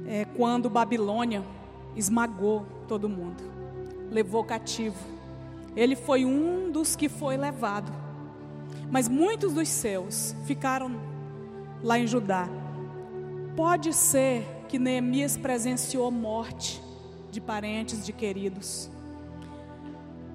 é, 0.07 0.25
quando 0.37 0.69
Babilônia 0.69 1.43
esmagou 1.95 2.65
todo 2.87 3.09
mundo, 3.09 3.43
levou 4.09 4.43
cativo. 4.43 4.97
Ele 5.75 5.95
foi 5.95 6.23
um 6.23 6.71
dos 6.71 6.95
que 6.95 7.09
foi 7.09 7.35
levado, 7.35 7.91
mas 8.89 9.09
muitos 9.09 9.53
dos 9.53 9.67
seus 9.67 10.33
ficaram 10.45 10.99
lá 11.83 11.99
em 11.99 12.07
Judá. 12.07 12.47
Pode 13.55 13.93
ser 13.93 14.58
que 14.69 14.77
Neemias 14.77 15.35
presenciou 15.35 16.11
morte 16.11 16.79
de 17.31 17.41
parentes, 17.41 18.05
de 18.05 18.13
queridos. 18.13 18.89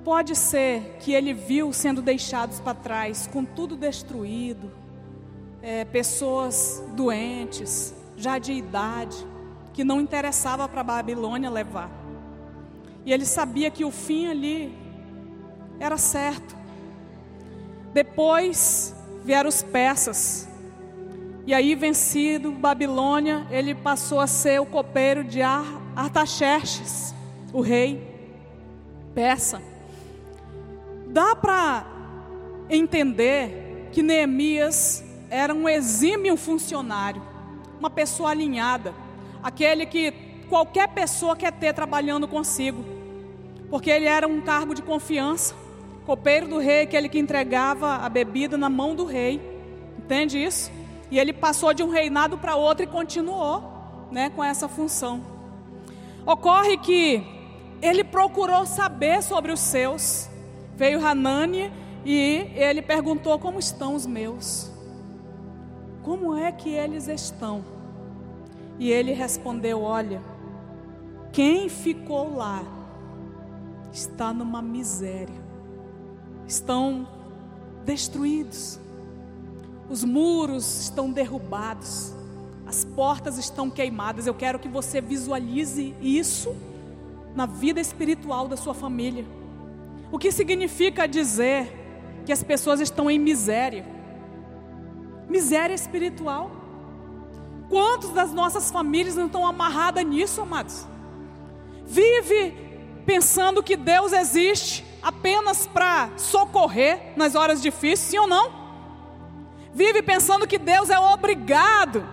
Pode 0.04 0.34
ser 0.34 0.96
que 0.98 1.12
ele 1.12 1.32
viu 1.32 1.72
sendo 1.72 2.02
deixados 2.02 2.58
para 2.58 2.74
trás, 2.74 3.28
com 3.28 3.44
tudo 3.44 3.76
destruído, 3.76 4.70
é, 5.62 5.84
pessoas 5.84 6.82
doentes, 6.94 7.94
já 8.16 8.38
de 8.38 8.52
idade, 8.52 9.16
que 9.72 9.84
não 9.84 10.00
interessava 10.00 10.68
para 10.68 10.82
Babilônia 10.82 11.48
levar. 11.48 11.90
E 13.06 13.12
ele 13.12 13.24
sabia 13.24 13.70
que 13.70 13.84
o 13.84 13.90
fim 13.90 14.26
ali 14.26 14.76
era 15.78 15.96
certo. 15.96 16.56
Depois 17.92 18.94
vieram 19.24 19.48
os 19.48 19.62
persas, 19.62 20.48
e 21.46 21.52
aí, 21.52 21.74
vencido 21.74 22.50
Babilônia, 22.52 23.46
ele 23.50 23.74
passou 23.74 24.18
a 24.18 24.26
ser 24.26 24.60
o 24.60 24.66
copeiro 24.66 25.22
de 25.22 25.42
Artaxerxes, 25.42 27.14
o 27.52 27.60
rei 27.60 28.02
persa. 29.14 29.60
Dá 31.06 31.36
para 31.36 31.86
entender 32.70 33.88
que 33.92 34.02
Neemias 34.02 35.04
era 35.30 35.54
um 35.54 35.68
exímio 35.68 36.36
funcionário, 36.36 37.22
uma 37.78 37.90
pessoa 37.90 38.30
alinhada, 38.30 38.94
aquele 39.42 39.84
que 39.84 40.12
qualquer 40.48 40.88
pessoa 40.88 41.36
quer 41.36 41.52
ter 41.52 41.74
trabalhando 41.74 42.26
consigo, 42.26 42.84
porque 43.68 43.90
ele 43.90 44.06
era 44.06 44.26
um 44.26 44.40
cargo 44.40 44.74
de 44.74 44.80
confiança, 44.80 45.54
copeiro 46.06 46.48
do 46.48 46.58
rei, 46.58 46.82
aquele 46.82 47.08
que 47.08 47.18
entregava 47.18 47.96
a 47.96 48.08
bebida 48.08 48.56
na 48.56 48.70
mão 48.70 48.94
do 48.94 49.04
rei, 49.04 49.40
entende 49.98 50.42
isso? 50.42 50.72
E 51.14 51.18
ele 51.20 51.32
passou 51.32 51.72
de 51.72 51.80
um 51.80 51.90
reinado 51.90 52.36
para 52.36 52.56
outro 52.56 52.82
e 52.82 52.88
continuou 52.88 53.62
né, 54.10 54.30
com 54.30 54.42
essa 54.42 54.66
função. 54.66 55.22
Ocorre 56.26 56.76
que 56.76 57.24
ele 57.80 58.02
procurou 58.02 58.66
saber 58.66 59.22
sobre 59.22 59.52
os 59.52 59.60
seus, 59.60 60.28
Veio 60.74 61.06
Hanani 61.06 61.72
e 62.04 62.50
ele 62.56 62.82
perguntou: 62.82 63.38
Como 63.38 63.60
estão 63.60 63.94
os 63.94 64.04
meus? 64.06 64.72
Como 66.02 66.36
é 66.36 66.50
que 66.50 66.70
eles 66.70 67.06
estão? 67.06 67.64
E 68.76 68.90
ele 68.90 69.12
respondeu: 69.12 69.82
Olha, 69.82 70.20
quem 71.32 71.68
ficou 71.68 72.34
lá 72.34 72.60
está 73.92 74.32
numa 74.32 74.60
miséria, 74.60 75.40
estão 76.44 77.06
destruídos, 77.84 78.80
os 79.88 80.02
muros 80.04 80.80
estão 80.80 81.10
derrubados, 81.10 82.12
as 82.66 82.84
portas 82.84 83.38
estão 83.38 83.70
queimadas. 83.70 84.26
Eu 84.26 84.34
quero 84.34 84.58
que 84.58 84.68
você 84.68 85.00
visualize 85.00 85.94
isso 86.00 86.54
na 87.34 87.46
vida 87.46 87.80
espiritual 87.80 88.48
da 88.48 88.56
sua 88.56 88.74
família. 88.74 89.24
O 90.10 90.18
que 90.18 90.30
significa 90.30 91.06
dizer 91.06 92.22
que 92.24 92.32
as 92.32 92.42
pessoas 92.42 92.80
estão 92.80 93.10
em 93.10 93.18
miséria? 93.18 93.84
Miséria 95.28 95.74
espiritual. 95.74 96.50
Quantos 97.68 98.10
das 98.10 98.32
nossas 98.32 98.70
famílias 98.70 99.16
não 99.16 99.26
estão 99.26 99.46
amarradas 99.46 100.04
nisso, 100.04 100.40
amados? 100.40 100.86
Vive 101.84 102.54
pensando 103.04 103.62
que 103.62 103.76
Deus 103.76 104.12
existe 104.12 104.84
apenas 105.02 105.66
para 105.66 106.10
socorrer 106.16 107.12
nas 107.16 107.34
horas 107.34 107.60
difíceis, 107.60 108.10
sim 108.10 108.18
ou 108.18 108.26
não? 108.26 108.63
Vive 109.74 110.02
pensando 110.02 110.46
que 110.46 110.56
Deus 110.56 110.88
é 110.88 110.98
obrigado 110.98 112.06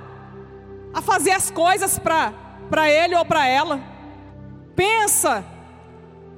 a 0.92 1.02
fazer 1.02 1.32
as 1.32 1.52
coisas 1.52 2.00
para 2.00 2.90
ele 2.90 3.16
ou 3.16 3.24
para 3.24 3.48
ela. 3.48 3.80
Pensa 4.76 5.46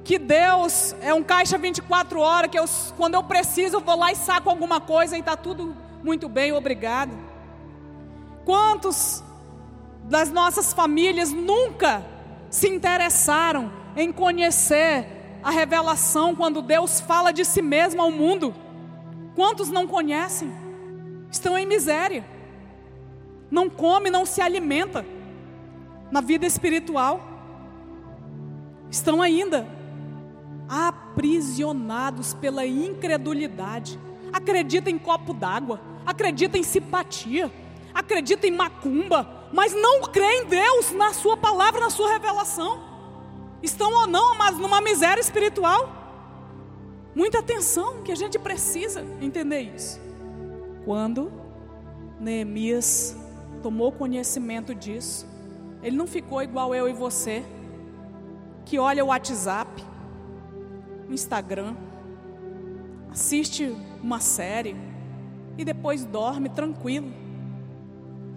que 0.04 0.18
Deus 0.18 0.94
é 1.00 1.14
um 1.14 1.22
caixa 1.22 1.56
24 1.56 2.20
horas, 2.20 2.50
que 2.50 2.58
eu, 2.58 2.66
quando 2.96 3.14
eu 3.14 3.22
preciso 3.24 3.76
eu 3.76 3.80
vou 3.80 3.96
lá 3.96 4.12
e 4.12 4.16
saco 4.16 4.50
alguma 4.50 4.80
coisa 4.80 5.16
e 5.16 5.20
está 5.20 5.34
tudo 5.34 5.74
muito 6.02 6.28
bem, 6.28 6.52
obrigado. 6.52 7.12
Quantos 8.44 9.24
das 10.02 10.30
nossas 10.30 10.74
famílias 10.74 11.32
nunca 11.32 12.04
se 12.50 12.68
interessaram 12.68 13.72
em 13.96 14.12
conhecer 14.12 15.06
a 15.42 15.50
revelação 15.50 16.36
quando 16.36 16.60
Deus 16.60 17.00
fala 17.00 17.32
de 17.32 17.42
si 17.46 17.62
mesmo 17.62 18.02
ao 18.02 18.10
mundo? 18.10 18.54
Quantos 19.34 19.70
não 19.70 19.86
conhecem? 19.86 20.63
Estão 21.34 21.58
em 21.58 21.66
miséria. 21.66 22.24
Não 23.50 23.68
come, 23.68 24.08
não 24.08 24.24
se 24.24 24.40
alimenta 24.40 25.04
na 26.08 26.20
vida 26.20 26.46
espiritual. 26.46 27.20
Estão 28.88 29.20
ainda 29.20 29.66
aprisionados 30.68 32.34
pela 32.34 32.64
incredulidade. 32.64 33.98
Acredita 34.32 34.88
em 34.88 34.96
copo 34.96 35.34
d'água, 35.34 35.80
acredita 36.06 36.56
em 36.56 36.62
simpatia, 36.62 37.52
acredita 37.92 38.46
em 38.46 38.52
macumba, 38.52 39.48
mas 39.52 39.74
não 39.74 40.02
crê 40.02 40.42
em 40.42 40.44
Deus, 40.44 40.92
na 40.92 41.12
Sua 41.12 41.36
palavra, 41.36 41.80
na 41.80 41.90
Sua 41.90 42.12
revelação. 42.12 42.80
Estão 43.60 43.92
ou 43.92 44.06
não, 44.06 44.38
mas 44.38 44.56
numa 44.56 44.80
miséria 44.80 45.20
espiritual. 45.20 45.90
Muita 47.12 47.40
atenção 47.40 48.02
que 48.04 48.12
a 48.12 48.16
gente 48.16 48.38
precisa 48.38 49.04
entender 49.20 49.62
isso. 49.74 50.13
Quando 50.84 51.32
Neemias 52.20 53.16
tomou 53.62 53.90
conhecimento 53.90 54.74
disso, 54.74 55.26
ele 55.82 55.96
não 55.96 56.06
ficou 56.06 56.42
igual 56.42 56.74
eu 56.74 56.88
e 56.88 56.92
você, 56.92 57.44
que 58.64 58.78
olha 58.78 59.04
o 59.04 59.08
WhatsApp, 59.08 59.84
o 61.08 61.12
Instagram, 61.12 61.74
assiste 63.10 63.74
uma 64.02 64.20
série 64.20 64.76
e 65.56 65.64
depois 65.64 66.04
dorme 66.04 66.48
tranquilo. 66.48 67.12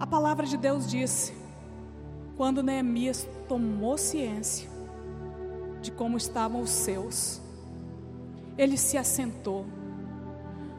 A 0.00 0.06
palavra 0.06 0.46
de 0.46 0.56
Deus 0.56 0.88
disse: 0.88 1.34
quando 2.36 2.62
Neemias 2.62 3.26
tomou 3.48 3.98
ciência 3.98 4.68
de 5.82 5.90
como 5.90 6.16
estavam 6.16 6.60
os 6.60 6.70
seus, 6.70 7.40
ele 8.56 8.76
se 8.76 8.96
assentou, 8.96 9.66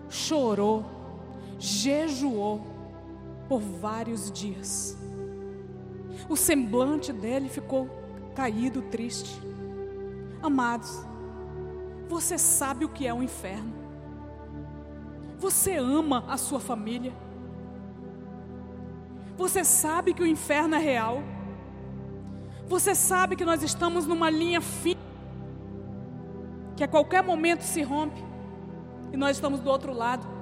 chorou, 0.09 0.98
jejuou 1.59 2.65
por 3.47 3.59
vários 3.59 4.31
dias. 4.31 4.97
O 6.27 6.35
semblante 6.35 7.11
dele 7.11 7.49
ficou 7.49 7.89
caído, 8.33 8.81
triste. 8.83 9.39
Amados, 10.41 11.05
você 12.07 12.37
sabe 12.37 12.85
o 12.85 12.89
que 12.89 13.05
é 13.05 13.13
o 13.13 13.21
inferno. 13.21 13.73
Você 15.37 15.75
ama 15.75 16.23
a 16.27 16.37
sua 16.37 16.59
família. 16.59 17.13
Você 19.37 19.63
sabe 19.63 20.13
que 20.13 20.23
o 20.23 20.27
inferno 20.27 20.75
é 20.75 20.79
real. 20.79 21.21
Você 22.67 22.93
sabe 22.93 23.35
que 23.35 23.45
nós 23.45 23.63
estamos 23.63 24.05
numa 24.05 24.29
linha 24.29 24.61
fina, 24.61 24.99
que 26.75 26.83
a 26.83 26.87
qualquer 26.87 27.23
momento 27.23 27.61
se 27.61 27.81
rompe, 27.81 28.23
e 29.11 29.17
nós 29.17 29.37
estamos 29.37 29.59
do 29.59 29.69
outro 29.69 29.91
lado. 29.91 30.38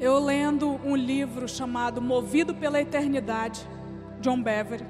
Eu 0.00 0.20
lendo 0.20 0.80
um 0.84 0.94
livro 0.94 1.48
chamado 1.48 2.00
Movido 2.00 2.54
pela 2.54 2.80
Eternidade, 2.80 3.66
John 4.20 4.40
Bever, 4.40 4.80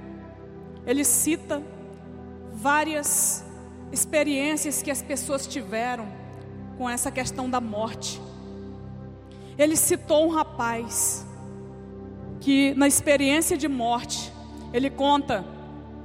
ele 0.86 1.02
cita 1.02 1.62
várias 2.52 3.42
experiências 3.90 4.82
que 4.82 4.90
as 4.90 5.00
pessoas 5.00 5.46
tiveram 5.46 6.06
com 6.76 6.88
essa 6.90 7.10
questão 7.10 7.48
da 7.48 7.58
morte. 7.58 8.20
Ele 9.56 9.76
citou 9.76 10.26
um 10.26 10.30
rapaz 10.30 11.26
que 12.38 12.74
na 12.74 12.86
experiência 12.86 13.56
de 13.56 13.66
morte, 13.66 14.30
ele 14.74 14.90
conta 14.90 15.42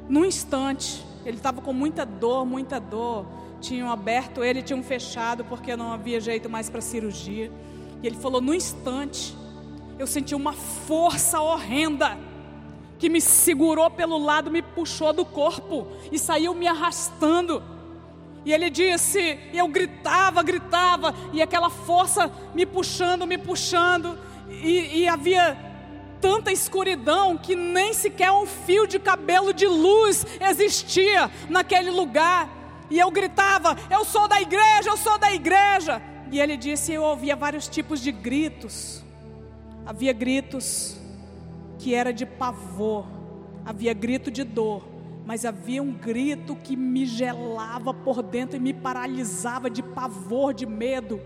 num 0.08 0.24
instante, 0.24 1.06
ele 1.26 1.38
estava 1.38 1.62
com 1.62 1.74
muita 1.74 2.06
dor, 2.06 2.46
muita 2.46 2.80
dor. 2.80 3.26
Tinham 3.60 3.92
aberto 3.92 4.44
ele, 4.44 4.62
tinham 4.62 4.82
fechado 4.82 5.44
porque 5.44 5.76
não 5.76 5.92
havia 5.92 6.22
jeito 6.22 6.50
mais 6.50 6.70
para 6.70 6.80
cirurgia. 6.80 7.52
E 8.04 8.08
ele 8.08 8.18
falou: 8.18 8.42
no 8.42 8.54
instante, 8.54 9.34
eu 9.98 10.06
senti 10.06 10.36
uma 10.36 10.52
força 10.52 11.40
horrenda 11.40 12.18
que 13.00 13.10
me 13.10 13.22
segurou 13.22 13.90
pelo 13.90 14.18
lado, 14.18 14.52
me 14.52 14.62
puxou 14.62 15.14
do 15.14 15.26
corpo 15.26 15.88
e 16.12 16.20
saiu 16.20 16.54
me 16.54 16.68
arrastando. 16.68 17.64
E 18.46 18.52
ele 18.52 18.70
disse, 18.70 19.40
e 19.54 19.58
eu 19.58 19.70
gritava, 19.70 20.44
gritava, 20.44 21.16
e 21.32 21.42
aquela 21.42 21.70
força 21.70 22.30
me 22.54 22.66
puxando, 22.66 23.26
me 23.26 23.38
puxando, 23.38 24.20
e, 24.50 25.00
e 25.00 25.08
havia 25.08 25.58
tanta 26.20 26.52
escuridão 26.52 27.38
que 27.38 27.56
nem 27.56 27.94
sequer 27.94 28.32
um 28.32 28.46
fio 28.46 28.86
de 28.86 29.00
cabelo 29.00 29.54
de 29.54 29.66
luz 29.66 30.26
existia 30.42 31.32
naquele 31.50 31.90
lugar. 31.90 32.50
E 32.90 33.00
eu 33.00 33.10
gritava: 33.12 33.78
Eu 33.90 34.04
sou 34.04 34.28
da 34.28 34.42
igreja, 34.42 34.90
eu 34.90 34.98
sou 34.98 35.18
da 35.18 35.34
igreja. 35.34 36.02
E 36.34 36.40
ele 36.40 36.58
disse: 36.58 36.92
Eu 36.92 37.04
ouvia 37.04 37.36
vários 37.36 37.68
tipos 37.68 38.02
de 38.02 38.12
gritos. 38.12 39.04
Havia 39.86 40.12
gritos 40.12 40.98
que 41.78 41.94
era 41.94 42.12
de 42.12 42.26
pavor, 42.26 43.06
havia 43.64 43.94
grito 43.94 44.32
de 44.32 44.44
dor, 44.44 44.84
mas 45.28 45.46
havia 45.46 45.84
um 45.84 45.94
grito 45.94 46.56
que 46.56 46.76
me 46.76 47.06
gelava 47.06 47.94
por 47.94 48.24
dentro 48.24 48.58
e 48.58 48.60
me 48.60 48.74
paralisava 48.74 49.70
de 49.70 49.84
pavor, 49.84 50.56
de 50.56 50.66
medo. 50.66 51.22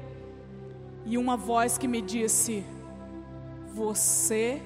E 1.06 1.18
uma 1.18 1.38
voz 1.38 1.78
que 1.78 1.88
me 1.88 2.02
disse: 2.02 2.66
Você 3.74 4.62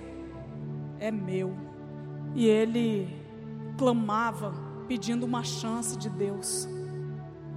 é 1.00 1.12
meu. 1.12 1.54
E 2.34 2.48
ele 2.48 3.16
clamava, 3.78 4.56
pedindo 4.88 5.24
uma 5.24 5.44
chance 5.44 5.96
de 5.96 6.10
Deus. 6.10 6.68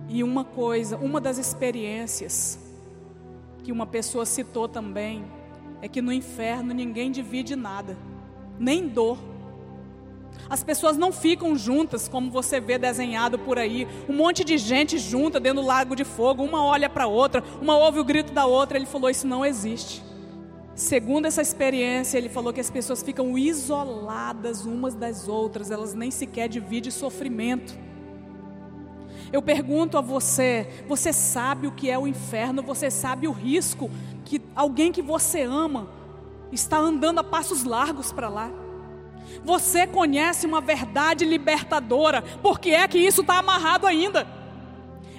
E 0.07 0.23
uma 0.23 0.45
coisa, 0.45 0.99
uma 0.99 1.19
das 1.19 1.39
experiências 1.39 2.63
que 3.65 3.73
uma 3.73 3.87
pessoa 3.87 4.27
citou 4.27 4.69
também, 4.69 5.25
é 5.81 5.89
que 5.89 6.03
no 6.03 6.13
inferno 6.13 6.75
ninguém 6.75 7.11
divide 7.11 7.57
nada, 7.57 7.97
nem 8.59 8.87
dor. 8.87 9.19
As 10.51 10.63
pessoas 10.63 10.99
não 10.99 11.11
ficam 11.11 11.57
juntas, 11.57 12.07
como 12.07 12.31
você 12.31 12.61
vê 12.61 12.77
desenhado 12.77 13.39
por 13.39 13.59
aí, 13.59 13.89
um 14.09 14.13
monte 14.13 14.45
de 14.45 14.59
gente 14.59 14.99
junta 14.99 15.41
dentro 15.41 15.63
do 15.63 15.67
lago 15.67 15.97
de 15.97 16.05
fogo, 16.05 16.45
uma 16.45 16.63
olha 16.63 16.91
para 16.91 17.05
a 17.05 17.09
outra, 17.09 17.43
uma 17.63 17.77
ouve 17.77 17.99
o 17.99 18.05
grito 18.05 18.33
da 18.33 18.45
outra. 18.45 18.77
Ele 18.77 18.87
falou: 18.87 19.09
Isso 19.09 19.27
não 19.27 19.45
existe. 19.45 20.03
Segundo 20.75 21.27
essa 21.27 21.41
experiência, 21.41 22.19
ele 22.19 22.29
falou 22.29 22.53
que 22.53 22.61
as 22.61 22.69
pessoas 22.69 23.03
ficam 23.03 23.39
isoladas 23.39 24.67
umas 24.67 24.95
das 24.95 25.29
outras, 25.29 25.71
elas 25.71 25.95
nem 25.95 26.11
sequer 26.11 26.49
dividem 26.49 26.91
sofrimento. 26.91 27.79
Eu 29.35 29.43
pergunto 29.43 29.99
a 29.99 30.01
você: 30.01 30.85
você 30.87 31.13
sabe 31.13 31.67
o 31.67 31.73
que 31.73 31.91
é 31.91 31.99
o 31.99 32.07
inferno? 32.07 32.63
Você 32.63 32.89
sabe 32.89 33.27
o 33.27 33.33
risco 33.33 33.91
que 34.25 34.41
alguém 34.55 34.93
que 34.93 35.03
você 35.03 35.43
ama 35.43 35.89
está 36.53 36.77
andando 36.77 37.19
a 37.19 37.25
passos 37.25 37.65
largos 37.65 38.13
para 38.13 38.29
lá? 38.29 38.49
Você 39.43 39.89
conhece 39.89 40.47
uma 40.47 40.61
verdade 40.61 41.25
libertadora, 41.25 42.23
porque 42.45 42.71
é 42.71 42.87
que 42.87 42.97
isso 42.97 43.23
está 43.23 43.39
amarrado 43.39 43.89
ainda? 43.89 44.25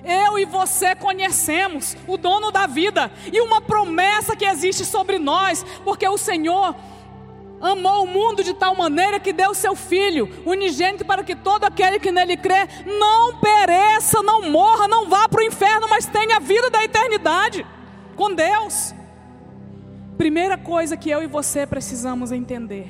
Eu 0.02 0.40
e 0.40 0.46
você 0.46 0.96
conhecemos 0.96 1.98
o 2.08 2.16
dono 2.16 2.52
da 2.52 2.66
vida 2.68 3.12
e 3.34 3.42
uma 3.42 3.60
promessa 3.60 4.34
que 4.34 4.46
existe 4.46 4.86
sobre 4.86 5.20
nós, 5.20 5.66
porque 5.84 6.08
o 6.08 6.18
Senhor 6.18 6.74
amou 7.62 8.04
o 8.04 8.08
mundo 8.08 8.44
de 8.44 8.54
tal 8.54 8.76
maneira 8.76 9.20
que 9.20 9.34
deu 9.34 9.54
seu 9.54 9.76
filho 9.76 10.30
unigênito 10.46 11.06
para 11.06 11.24
que 11.24 11.36
todo 11.36 11.64
aquele 11.64 12.00
que 12.00 12.12
nele 12.12 12.38
crê 12.38 12.68
não 12.86 13.40
pereça, 13.40 14.22
não 14.22 14.50
morra, 14.50 14.88
não 14.88 15.10
vá 15.10 15.28
para 15.28 15.42
o 15.42 15.46
inferno, 15.46 15.88
mas 15.90 16.06
tenha 16.06 16.38
a 16.38 16.40
vida 16.40 16.70
da 16.70 16.84
eternidade 16.84 17.66
com 18.16 18.34
Deus. 18.34 18.94
Primeira 20.18 20.58
coisa 20.58 20.96
que 20.96 21.10
eu 21.10 21.22
e 21.22 21.28
você 21.28 21.66
precisamos 21.66 22.32
entender, 22.32 22.90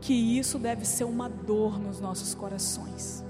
que 0.00 0.38
isso 0.38 0.58
deve 0.58 0.84
ser 0.84 1.04
uma 1.04 1.28
dor 1.28 1.78
nos 1.78 2.00
nossos 2.00 2.34
corações 2.34 3.24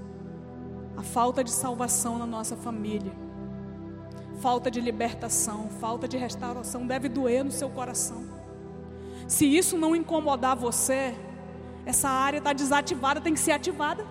a 0.97 1.03
falta 1.03 1.43
de 1.43 1.51
salvação 1.51 2.17
na 2.17 2.25
nossa 2.25 2.55
família, 2.55 3.11
falta 4.39 4.71
de 4.71 4.79
libertação, 4.79 5.69
falta 5.79 6.07
de 6.07 6.17
restauração 6.17 6.87
deve 6.87 7.09
doer 7.09 7.43
no 7.43 7.51
seu 7.51 7.69
coração. 7.69 8.34
Se 9.27 9.45
isso 9.45 9.77
não 9.77 9.95
incomodar 9.95 10.55
você, 10.55 11.15
essa 11.85 12.09
área 12.09 12.37
está 12.37 12.53
desativada, 12.53 13.21
tem 13.21 13.33
que 13.33 13.39
ser 13.39 13.53
ativada. 13.53 14.05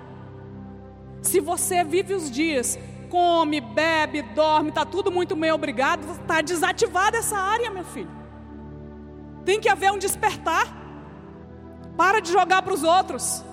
Se 1.23 1.41
você 1.41 1.83
vive 1.85 2.15
os 2.15 2.31
dias, 2.31 2.79
come, 3.09 3.61
bebe, 3.61 4.23
dorme, 4.23 4.71
está 4.71 4.85
tudo 4.85 5.11
muito 5.11 5.35
bem, 5.37 5.53
obrigado, 5.53 6.05
está 6.21 6.41
desativada 6.41 7.17
essa 7.17 7.39
área, 7.39 7.71
meu 7.71 7.85
filho. 7.85 8.11
Tem 9.45 9.61
que 9.61 9.69
haver 9.69 9.93
um 9.93 9.99
despertar. 9.99 10.83
Para 11.97 12.21
de 12.21 12.33
jogar 12.33 12.63
para 12.63 12.75
os 12.75 12.83
outros. 12.83 13.45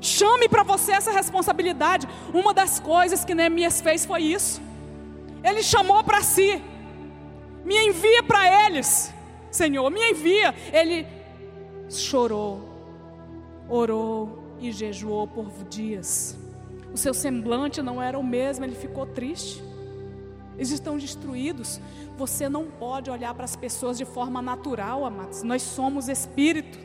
Chame 0.00 0.48
para 0.48 0.62
você 0.62 0.92
essa 0.92 1.10
responsabilidade. 1.10 2.08
Uma 2.32 2.54
das 2.54 2.80
coisas 2.80 3.24
que 3.24 3.34
Neemias 3.34 3.80
fez 3.80 4.06
foi 4.06 4.22
isso. 4.22 4.60
Ele 5.44 5.62
chamou 5.62 6.02
para 6.02 6.22
si. 6.22 6.62
Me 7.64 7.76
envia 7.88 8.22
para 8.22 8.66
eles, 8.66 9.12
Senhor, 9.50 9.90
me 9.90 10.10
envia. 10.10 10.54
Ele 10.72 11.06
chorou, 11.88 12.68
orou 13.68 14.56
e 14.60 14.70
jejuou 14.70 15.26
por 15.26 15.50
dias. 15.64 16.38
O 16.92 16.96
seu 16.96 17.14
semblante 17.14 17.82
não 17.82 18.02
era 18.02 18.18
o 18.18 18.22
mesmo, 18.22 18.64
ele 18.64 18.74
ficou 18.74 19.06
triste. 19.06 19.62
Eles 20.56 20.70
estão 20.70 20.98
destruídos. 20.98 21.80
Você 22.18 22.48
não 22.48 22.66
pode 22.66 23.10
olhar 23.10 23.32
para 23.34 23.44
as 23.44 23.56
pessoas 23.56 23.96
de 23.96 24.04
forma 24.04 24.42
natural, 24.42 25.04
amados. 25.04 25.42
Nós 25.42 25.62
somos 25.62 26.08
espírito. 26.08 26.78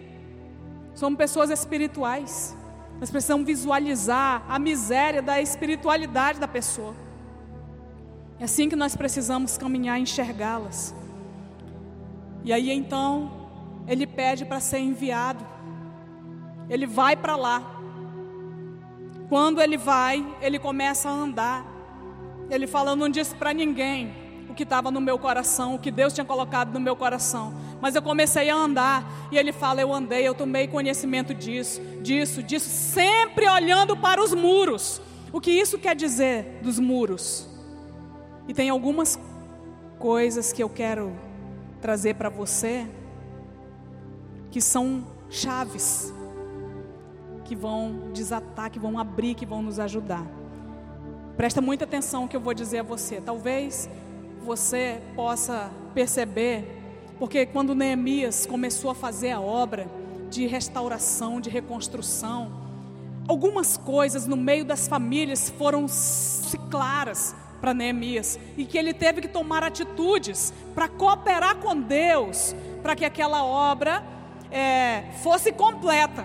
Somos 0.93 1.17
pessoas 1.17 1.49
espirituais. 1.49 2.55
Nós 2.99 3.11
precisamos 3.11 3.45
visualizar 3.45 4.45
a 4.47 4.57
miséria 4.57 5.21
da 5.21 5.41
espiritualidade 5.41 6.39
da 6.39 6.47
pessoa. 6.47 6.93
É 8.39 8.45
assim 8.45 8.69
que 8.69 8.75
nós 8.75 8.95
precisamos 8.95 9.57
caminhar 9.57 9.99
e 9.99 10.03
enxergá-las. 10.03 10.95
E 12.45 12.53
aí 12.53 12.71
então, 12.71 13.49
ele 13.85 14.07
pede 14.07 14.45
para 14.45 14.61
ser 14.61 14.79
enviado. 14.79 15.45
Ele 16.69 16.87
vai 16.87 17.17
para 17.17 17.35
lá. 17.35 17.61
Quando 19.27 19.61
ele 19.61 19.77
vai, 19.77 20.25
ele 20.41 20.57
começa 20.57 21.09
a 21.09 21.11
andar. 21.11 21.65
Ele 22.49 22.67
fala: 22.67 22.95
não 22.95 23.09
disse 23.09 23.35
para 23.35 23.51
ninguém 23.51 24.13
o 24.47 24.53
que 24.53 24.63
estava 24.63 24.89
no 24.89 25.01
meu 25.01 25.19
coração, 25.19 25.75
o 25.75 25.79
que 25.79 25.91
Deus 25.91 26.13
tinha 26.13 26.23
colocado 26.23 26.71
no 26.71 26.79
meu 26.79 26.95
coração 26.95 27.65
mas 27.85 27.95
eu 27.95 28.01
comecei 28.01 28.49
a 28.49 28.55
andar. 28.55 29.27
E 29.31 29.37
ele 29.37 29.51
fala: 29.51 29.81
Eu 29.81 29.93
andei, 29.93 30.27
eu 30.27 30.33
tomei 30.33 30.67
conhecimento 30.67 31.33
disso, 31.33 31.79
disso, 32.01 32.41
disso, 32.41 32.67
sempre 32.67 33.47
olhando 33.47 33.95
para 33.95 34.19
os 34.19 34.33
muros. 34.33 35.01
O 35.31 35.41
que 35.41 35.51
isso 35.51 35.77
quer 35.77 35.95
dizer 35.95 36.59
dos 36.61 36.79
muros? 36.79 37.47
E 38.47 38.53
tem 38.53 38.69
algumas 38.69 39.19
coisas 39.99 40.53
que 40.53 40.63
eu 40.63 40.69
quero 40.69 41.15
trazer 41.85 42.15
para 42.15 42.29
você, 42.29 42.87
que 44.49 44.59
são 44.59 45.05
chaves, 45.29 46.11
que 47.43 47.55
vão 47.55 48.09
desatar, 48.11 48.71
que 48.71 48.79
vão 48.79 48.97
abrir, 48.97 49.35
que 49.35 49.45
vão 49.45 49.61
nos 49.61 49.77
ajudar. 49.77 50.25
Presta 51.37 51.61
muita 51.61 51.83
atenção 51.83 52.23
no 52.23 52.27
que 52.27 52.35
eu 52.35 52.41
vou 52.41 52.55
dizer 52.55 52.79
a 52.79 52.83
você. 52.83 53.21
Talvez 53.21 53.87
você 54.43 54.99
possa 55.15 55.69
perceber 55.93 56.65
porque 57.19 57.45
quando 57.45 57.75
Neemias 57.75 58.47
começou 58.47 58.89
a 58.89 58.95
fazer 58.95 59.29
a 59.29 59.39
obra 59.39 59.87
de 60.31 60.47
restauração, 60.47 61.39
de 61.39 61.51
reconstrução, 61.51 62.51
algumas 63.27 63.77
coisas 63.77 64.25
no 64.25 64.35
meio 64.35 64.65
das 64.65 64.87
famílias 64.87 65.51
foram 65.51 65.85
claras 66.71 67.35
para 67.65 67.73
Neemias 67.73 68.39
e 68.55 68.63
que 68.63 68.77
ele 68.77 68.93
teve 68.93 69.21
que 69.21 69.27
tomar 69.27 69.63
atitudes 69.63 70.53
para 70.75 70.87
cooperar 70.87 71.55
com 71.55 71.75
Deus 71.75 72.55
para 72.83 72.95
que 72.95 73.03
aquela 73.03 73.43
obra 73.43 74.03
é, 74.51 75.05
fosse 75.23 75.51
completa, 75.51 76.23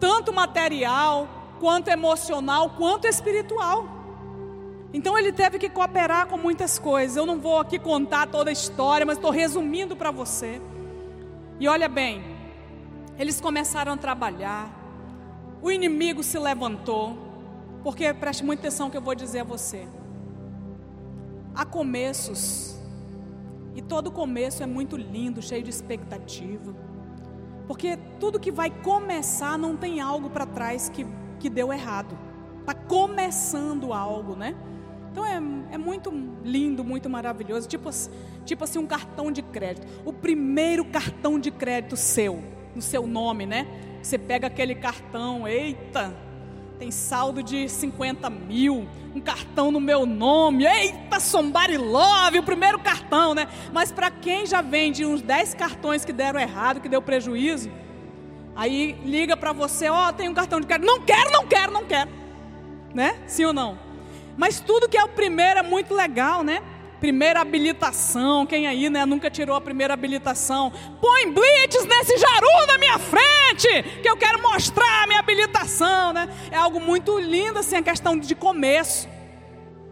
tanto 0.00 0.32
material, 0.32 1.28
quanto 1.60 1.86
emocional, 1.86 2.70
quanto 2.70 3.06
espiritual. 3.06 3.86
Então 4.92 5.16
ele 5.16 5.30
teve 5.30 5.56
que 5.56 5.68
cooperar 5.68 6.26
com 6.26 6.36
muitas 6.36 6.80
coisas. 6.80 7.16
Eu 7.16 7.24
não 7.24 7.38
vou 7.38 7.60
aqui 7.60 7.78
contar 7.78 8.26
toda 8.26 8.50
a 8.50 8.52
história, 8.52 9.06
mas 9.06 9.18
estou 9.18 9.30
resumindo 9.30 9.94
para 9.94 10.10
você. 10.10 10.60
E 11.60 11.68
olha 11.68 11.88
bem, 11.88 12.24
eles 13.16 13.40
começaram 13.40 13.92
a 13.92 13.96
trabalhar, 13.96 14.68
o 15.62 15.70
inimigo 15.70 16.24
se 16.24 16.36
levantou, 16.40 17.16
porque 17.84 18.12
preste 18.12 18.44
muita 18.44 18.62
atenção 18.62 18.90
que 18.90 18.96
eu 18.96 19.02
vou 19.02 19.14
dizer 19.14 19.40
a 19.40 19.44
você. 19.44 19.86
Há 21.58 21.64
começos, 21.64 22.78
e 23.74 23.82
todo 23.82 24.12
começo 24.12 24.62
é 24.62 24.66
muito 24.66 24.96
lindo, 24.96 25.42
cheio 25.42 25.60
de 25.60 25.70
expectativa, 25.70 26.72
porque 27.66 27.98
tudo 28.20 28.38
que 28.38 28.52
vai 28.52 28.70
começar 28.70 29.58
não 29.58 29.76
tem 29.76 30.00
algo 30.00 30.30
para 30.30 30.46
trás 30.46 30.88
que, 30.88 31.04
que 31.40 31.50
deu 31.50 31.72
errado, 31.72 32.16
está 32.60 32.74
começando 32.74 33.92
algo, 33.92 34.36
né? 34.36 34.54
Então 35.10 35.26
é, 35.26 35.74
é 35.74 35.76
muito 35.76 36.12
lindo, 36.44 36.84
muito 36.84 37.10
maravilhoso. 37.10 37.66
Tipo, 37.66 37.90
tipo 38.44 38.62
assim, 38.62 38.78
um 38.78 38.86
cartão 38.86 39.32
de 39.32 39.42
crédito. 39.42 39.84
O 40.04 40.12
primeiro 40.12 40.84
cartão 40.84 41.40
de 41.40 41.50
crédito 41.50 41.96
seu, 41.96 42.40
no 42.72 42.80
seu 42.80 43.04
nome, 43.04 43.46
né? 43.46 43.66
Você 44.00 44.16
pega 44.16 44.46
aquele 44.46 44.76
cartão, 44.76 45.48
eita, 45.48 46.14
tem 46.78 46.90
saldo 46.92 47.42
de 47.42 47.68
50 47.68 48.30
mil, 48.30 48.86
um 49.14 49.20
cartão 49.20 49.70
no 49.70 49.80
meu 49.80 50.06
nome, 50.06 50.64
eita, 50.64 51.18
somebody 51.18 51.76
love, 51.76 52.38
o 52.38 52.42
primeiro 52.42 52.78
cartão, 52.78 53.34
né? 53.34 53.48
Mas 53.72 53.90
para 53.90 54.10
quem 54.10 54.46
já 54.46 54.62
vende 54.62 55.04
uns 55.04 55.20
10 55.20 55.54
cartões 55.54 56.04
que 56.04 56.12
deram 56.12 56.38
errado, 56.38 56.80
que 56.80 56.88
deu 56.88 57.02
prejuízo, 57.02 57.70
aí 58.54 58.92
liga 59.04 59.36
para 59.36 59.52
você, 59.52 59.88
ó, 59.88 60.08
oh, 60.08 60.12
tem 60.12 60.28
um 60.28 60.34
cartão 60.34 60.60
de 60.60 60.66
crédito, 60.66 60.86
não 60.86 61.00
quero, 61.00 61.32
não 61.32 61.46
quero, 61.46 61.72
não 61.72 61.84
quero, 61.84 62.10
né? 62.94 63.16
Sim 63.26 63.46
ou 63.46 63.52
não? 63.52 63.78
Mas 64.36 64.60
tudo 64.60 64.88
que 64.88 64.96
é 64.96 65.02
o 65.02 65.08
primeiro 65.08 65.58
é 65.58 65.62
muito 65.62 65.92
legal, 65.92 66.44
né? 66.44 66.62
Primeira 67.00 67.40
habilitação, 67.40 68.44
quem 68.44 68.66
aí 68.66 68.90
né, 68.90 69.06
nunca 69.06 69.30
tirou 69.30 69.54
a 69.54 69.60
primeira 69.60 69.94
habilitação? 69.94 70.72
Põe 71.00 71.32
blitz 71.32 71.84
nesse 71.84 72.16
jaru 72.18 72.66
na 72.66 72.78
minha 72.78 72.98
frente, 72.98 74.00
que 74.02 74.08
eu 74.08 74.16
quero 74.16 74.42
mostrar 74.42 75.04
a 75.04 75.06
minha 75.06 75.20
habilitação, 75.20 76.12
né? 76.12 76.28
É 76.50 76.56
algo 76.56 76.80
muito 76.80 77.16
lindo 77.18 77.60
assim, 77.60 77.76
a 77.76 77.82
questão 77.82 78.18
de 78.18 78.34
começo. 78.34 79.08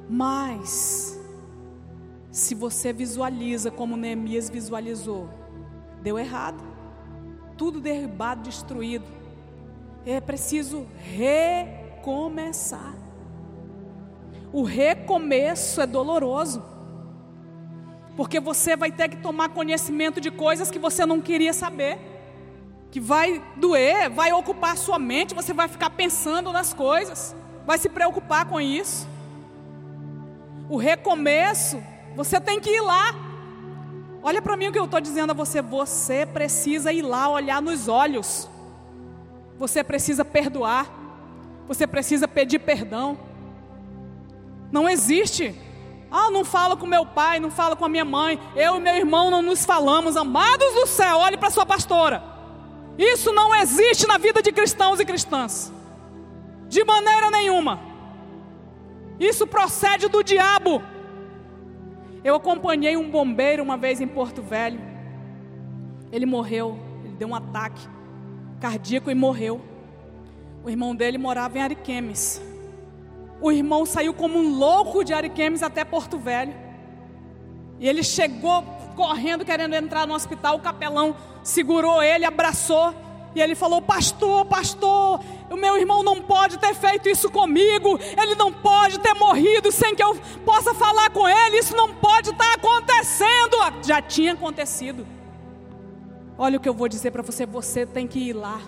Mas, 0.09 1.16
se 2.31 2.55
você 2.55 2.92
visualiza 2.92 3.71
como 3.71 3.97
Neemias 3.97 4.51
visualizou, 4.51 5.31
deu 6.03 6.19
errado. 6.19 6.62
Tudo 7.57 7.81
derribado, 7.81 8.42
destruído. 8.42 9.07
É 10.05 10.21
preciso 10.21 10.87
recomeçar. 10.99 12.95
O 14.53 14.62
recomeço 14.62 15.81
é 15.81 15.87
doloroso. 15.87 16.75
Porque 18.16 18.40
você 18.40 18.74
vai 18.74 18.90
ter 18.90 19.09
que 19.09 19.16
tomar 19.18 19.50
conhecimento 19.50 20.20
de 20.20 20.31
coisas 20.31 20.70
que 20.70 20.79
você 20.79 21.05
não 21.05 21.20
queria 21.20 21.52
saber. 21.52 21.98
Que 22.90 22.98
vai 22.98 23.42
doer, 23.57 24.09
vai 24.09 24.33
ocupar 24.33 24.76
sua 24.76 24.98
mente, 24.98 25.35
você 25.35 25.52
vai 25.52 25.68
ficar 25.68 25.90
pensando 25.90 26.50
nas 26.50 26.72
coisas, 26.72 27.37
vai 27.66 27.76
se 27.76 27.90
preocupar 27.90 28.46
com 28.46 28.59
isso. 28.59 29.07
O 30.68 30.79
recomeço, 30.79 31.83
você 32.14 32.40
tem 32.40 32.59
que 32.59 32.70
ir 32.70 32.81
lá. 32.81 33.14
Olha 34.22 34.40
para 34.40 34.57
mim 34.57 34.68
o 34.68 34.72
que 34.72 34.79
eu 34.79 34.87
estou 34.87 35.00
dizendo 35.00 35.31
a 35.31 35.35
você. 35.35 35.61
Você 35.61 36.24
precisa 36.24 36.90
ir 36.92 37.02
lá, 37.02 37.29
olhar 37.29 37.61
nos 37.61 37.87
olhos. 37.87 38.48
Você 39.59 39.85
precisa 39.85 40.24
perdoar. 40.24 40.90
Você 41.68 41.87
precisa 41.87 42.26
pedir 42.26 42.61
perdão. 42.61 43.18
Não 44.72 44.88
existe. 44.88 45.55
Ah, 46.11 46.31
não 46.31 46.45
falo 46.45 46.77
com 46.77 46.87
meu 46.87 47.05
pai, 47.05 47.40
não 47.40 47.51
falo 47.51 47.77
com 47.77 47.85
a 47.85 47.88
minha 47.88 48.05
mãe. 48.05 48.38
Eu 48.55 48.77
e 48.77 48.81
meu 48.81 48.95
irmão 48.95 49.31
não 49.31 49.42
nos 49.42 49.64
falamos. 49.64 50.16
Amados 50.16 50.75
do 50.75 50.87
céu, 50.87 51.19
olhe 51.19 51.37
para 51.37 51.51
sua 51.51 51.66
pastora. 51.66 52.23
Isso 52.99 53.33
não 53.33 53.55
existe 53.55 54.07
na 54.07 54.16
vida 54.16 54.40
de 54.40 54.53
cristãos 54.53 55.01
e 55.01 55.05
cristãs. 55.05 55.73
De 56.69 56.85
maneira 56.85 57.31
nenhuma. 57.31 57.81
Isso 59.19 59.47
procede 59.47 60.09
do 60.09 60.23
diabo. 60.23 60.83
Eu 62.25 62.35
acompanhei 62.35 62.97
um 62.97 63.11
bombeiro 63.11 63.62
uma 63.62 63.77
vez 63.77 64.01
em 64.01 64.07
Porto 64.07 64.42
Velho. 64.42 64.81
Ele 66.11 66.27
morreu, 66.27 66.79
ele 67.05 67.14
deu 67.14 67.29
um 67.29 67.35
ataque 67.35 67.81
cardíaco 68.61 69.11
e 69.11 69.14
morreu. 69.14 69.61
O 70.64 70.71
irmão 70.71 70.95
dele 70.95 71.19
morava 71.19 71.59
em 71.59 71.62
Ariquemes. 71.62 72.42
O 73.40 73.53
irmão 73.53 73.85
saiu 73.85 74.14
como 74.14 74.38
um 74.38 74.59
louco 74.59 75.05
de 75.05 75.12
Ariquemes 75.12 75.62
até 75.62 75.85
Porto 75.85 76.18
Velho. 76.18 76.55
E 77.79 77.88
ele 77.88 78.03
chegou 78.03 78.62
correndo, 78.96 79.44
querendo 79.44 79.75
entrar 79.75 80.07
no 80.07 80.14
hospital. 80.14 80.57
O 80.57 80.61
capelão 80.61 81.14
segurou 81.42 82.03
ele, 82.03 82.25
abraçou. 82.25 82.94
E 83.35 83.40
ele 83.40 83.55
falou: 83.55 83.83
Pastor, 83.83 84.46
pastor, 84.46 85.20
o 85.51 85.57
meu 85.57 85.77
irmão 85.77 86.03
não 86.03 86.22
pode 86.22 86.59
ter 86.59 86.75
feito 86.75 87.07
isso 87.09 87.31
comigo. 87.31 88.01
Ele 88.20 88.35
não 88.35 88.51
pode 88.51 88.99
ter 88.99 89.12
morrido 89.14 89.70
sem 89.70 89.94
que 89.94 90.03
eu 90.03 90.16
possa 90.44 90.72
falar 90.72 91.11
com 91.11 91.29
ele. 91.29 91.59
Isso 91.59 91.77
não 91.77 91.94
pode 91.94 92.31
estar 92.31 92.55
acontecendo. 92.55 93.57
Já 93.83 94.01
tinha 94.01 94.33
acontecido. 94.33 95.07
Olha 96.38 96.57
o 96.57 96.61
que 96.61 96.68
eu 96.68 96.75
vou 96.75 96.88
dizer 96.88 97.11
para 97.11 97.22
você: 97.22 97.44
você 97.44 97.85
tem 97.85 98.09
que 98.09 98.18
ir 98.18 98.33
lá. 98.33 98.59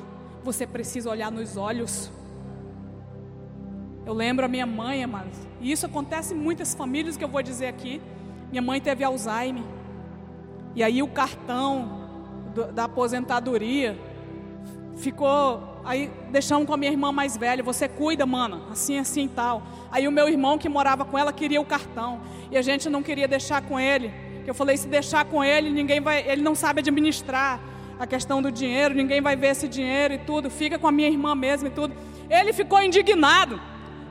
Você 0.44 0.66
precisa 0.66 1.10
olhar 1.10 1.32
nos 1.32 1.56
olhos. 1.56 2.10
Eu 4.08 4.14
lembro 4.14 4.42
a 4.42 4.48
minha 4.48 4.64
mãe, 4.64 5.06
mas 5.06 5.26
e 5.60 5.70
isso 5.70 5.84
acontece 5.84 6.32
em 6.32 6.36
muitas 6.38 6.74
famílias 6.74 7.14
que 7.14 7.22
eu 7.22 7.28
vou 7.28 7.42
dizer 7.42 7.66
aqui. 7.66 8.00
Minha 8.50 8.62
mãe 8.62 8.80
teve 8.80 9.04
Alzheimer. 9.04 9.62
E 10.74 10.82
aí 10.82 11.02
o 11.02 11.08
cartão 11.08 12.08
do, 12.54 12.72
da 12.72 12.84
aposentadoria 12.84 13.98
ficou. 14.96 15.82
Aí 15.84 16.10
deixamos 16.30 16.66
com 16.66 16.72
a 16.72 16.76
minha 16.78 16.90
irmã 16.90 17.12
mais 17.12 17.36
velha. 17.36 17.62
Você 17.62 17.86
cuida, 17.86 18.24
mana, 18.24 18.62
assim, 18.70 18.98
assim 18.98 19.26
e 19.26 19.28
tal. 19.28 19.62
Aí 19.92 20.08
o 20.08 20.10
meu 20.10 20.26
irmão 20.26 20.56
que 20.56 20.70
morava 20.70 21.04
com 21.04 21.18
ela 21.18 21.30
queria 21.30 21.60
o 21.60 21.66
cartão. 21.66 22.22
E 22.50 22.56
a 22.56 22.62
gente 22.62 22.88
não 22.88 23.02
queria 23.02 23.28
deixar 23.28 23.60
com 23.60 23.78
ele. 23.78 24.10
Eu 24.46 24.54
falei, 24.54 24.78
se 24.78 24.88
deixar 24.88 25.26
com 25.26 25.44
ele, 25.44 25.68
ninguém 25.68 26.00
vai. 26.00 26.26
Ele 26.26 26.40
não 26.40 26.54
sabe 26.54 26.80
administrar 26.80 27.60
a 28.00 28.06
questão 28.06 28.40
do 28.40 28.50
dinheiro, 28.50 28.94
ninguém 28.94 29.20
vai 29.20 29.36
ver 29.36 29.48
esse 29.48 29.68
dinheiro 29.68 30.14
e 30.14 30.18
tudo. 30.18 30.48
Fica 30.48 30.78
com 30.78 30.88
a 30.88 30.92
minha 30.92 31.08
irmã 31.08 31.34
mesmo 31.34 31.68
e 31.68 31.70
tudo. 31.70 31.94
Ele 32.30 32.54
ficou 32.54 32.80
indignado. 32.82 33.60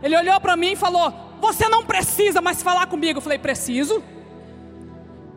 Ele 0.02 0.18
olhou 0.18 0.40
para 0.40 0.56
mim 0.56 0.74
e 0.74 0.76
falou: 0.76 1.14
Você 1.40 1.68
não 1.68 1.86
precisa 1.86 2.42
mais 2.42 2.62
falar 2.62 2.88
comigo. 2.88 3.18
Eu 3.18 3.22
falei: 3.22 3.40
Preciso. 3.40 4.04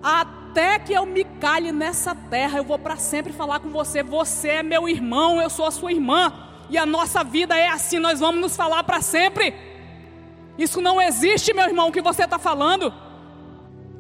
Até 0.03 0.79
que 0.79 0.93
eu 0.93 1.05
me 1.07 1.25
calhe 1.25 1.71
nessa 1.73 2.15
terra, 2.15 2.59
eu 2.59 2.65
vou 2.65 2.79
para 2.79 2.97
sempre 2.97 3.33
falar 3.33 3.61
com 3.61 3.71
você. 3.71 4.03
Você 4.03 4.49
é 4.49 4.63
meu 4.63 4.89
irmão, 4.89 5.41
eu 5.41 5.51
sou 5.51 5.67
a 5.67 5.71
sua 5.71 5.93
irmã. 5.93 6.33
E 6.69 6.79
a 6.79 6.87
nossa 6.87 7.25
vida 7.25 7.57
é 7.57 7.69
assim, 7.69 7.99
nós 7.99 8.21
vamos 8.21 8.41
nos 8.41 8.57
falar 8.57 8.83
para 8.85 9.01
sempre. 9.01 9.55
Isso 10.57 10.81
não 10.81 11.01
existe, 11.01 11.53
meu 11.53 11.65
irmão, 11.65 11.89
o 11.89 11.93
que 11.93 12.01
você 12.01 12.25
está 12.25 12.39
falando. 12.39 12.93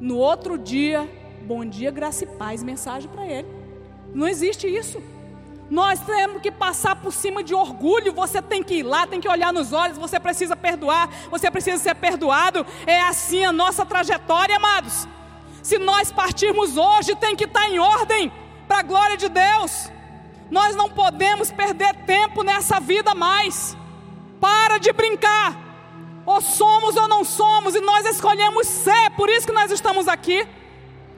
No 0.00 0.16
outro 0.16 0.56
dia, 0.56 1.08
bom 1.42 1.64
dia, 1.64 1.90
graça 1.90 2.24
e 2.24 2.26
paz, 2.26 2.62
mensagem 2.62 3.10
para 3.10 3.26
ele. 3.26 3.48
Não 4.14 4.26
existe 4.26 4.66
isso. 4.66 5.02
Nós 5.70 6.00
temos 6.00 6.42
que 6.42 6.50
passar 6.50 6.96
por 6.96 7.12
cima 7.12 7.44
de 7.44 7.54
orgulho. 7.54 8.12
Você 8.12 8.42
tem 8.42 8.61
que 8.61 8.74
ir 8.74 8.83
lá, 8.83 9.06
tem 9.06 9.20
que 9.20 9.28
olhar 9.28 9.52
nos 9.52 9.72
olhos. 9.72 9.96
Você 9.96 10.18
precisa 10.18 10.56
perdoar, 10.56 11.09
você 11.30 11.48
precisa 11.48 11.78
ser 11.78 11.94
perdoado. 11.94 12.66
É 12.85 13.00
assim 13.02 13.44
a 13.44 13.52
nossa 13.52 13.87
trajetória, 13.87 14.56
amados. 14.56 15.06
Se 15.62 15.78
nós 15.78 16.11
partirmos 16.11 16.76
hoje, 16.76 17.14
tem 17.14 17.37
que 17.37 17.44
estar 17.44 17.68
em 17.68 17.78
ordem, 17.78 18.33
para 18.66 18.78
a 18.78 18.83
glória 18.83 19.16
de 19.16 19.28
Deus. 19.28 19.90
Nós 20.50 20.74
não 20.74 20.90
podemos 20.90 21.52
perder 21.52 21.94
tempo 22.04 22.42
nessa 22.42 22.80
vida 22.80 23.14
mais. 23.14 23.76
Para 24.40 24.78
de 24.78 24.92
brincar. 24.92 25.56
Ou 26.26 26.40
somos 26.40 26.96
ou 26.96 27.06
não 27.06 27.24
somos, 27.24 27.74
e 27.74 27.80
nós 27.80 28.04
escolhemos 28.06 28.66
ser, 28.66 29.11
por 29.16 29.28
isso 29.28 29.46
que 29.46 29.52
nós 29.52 29.70
estamos 29.70 30.09
aqui. 30.09 30.46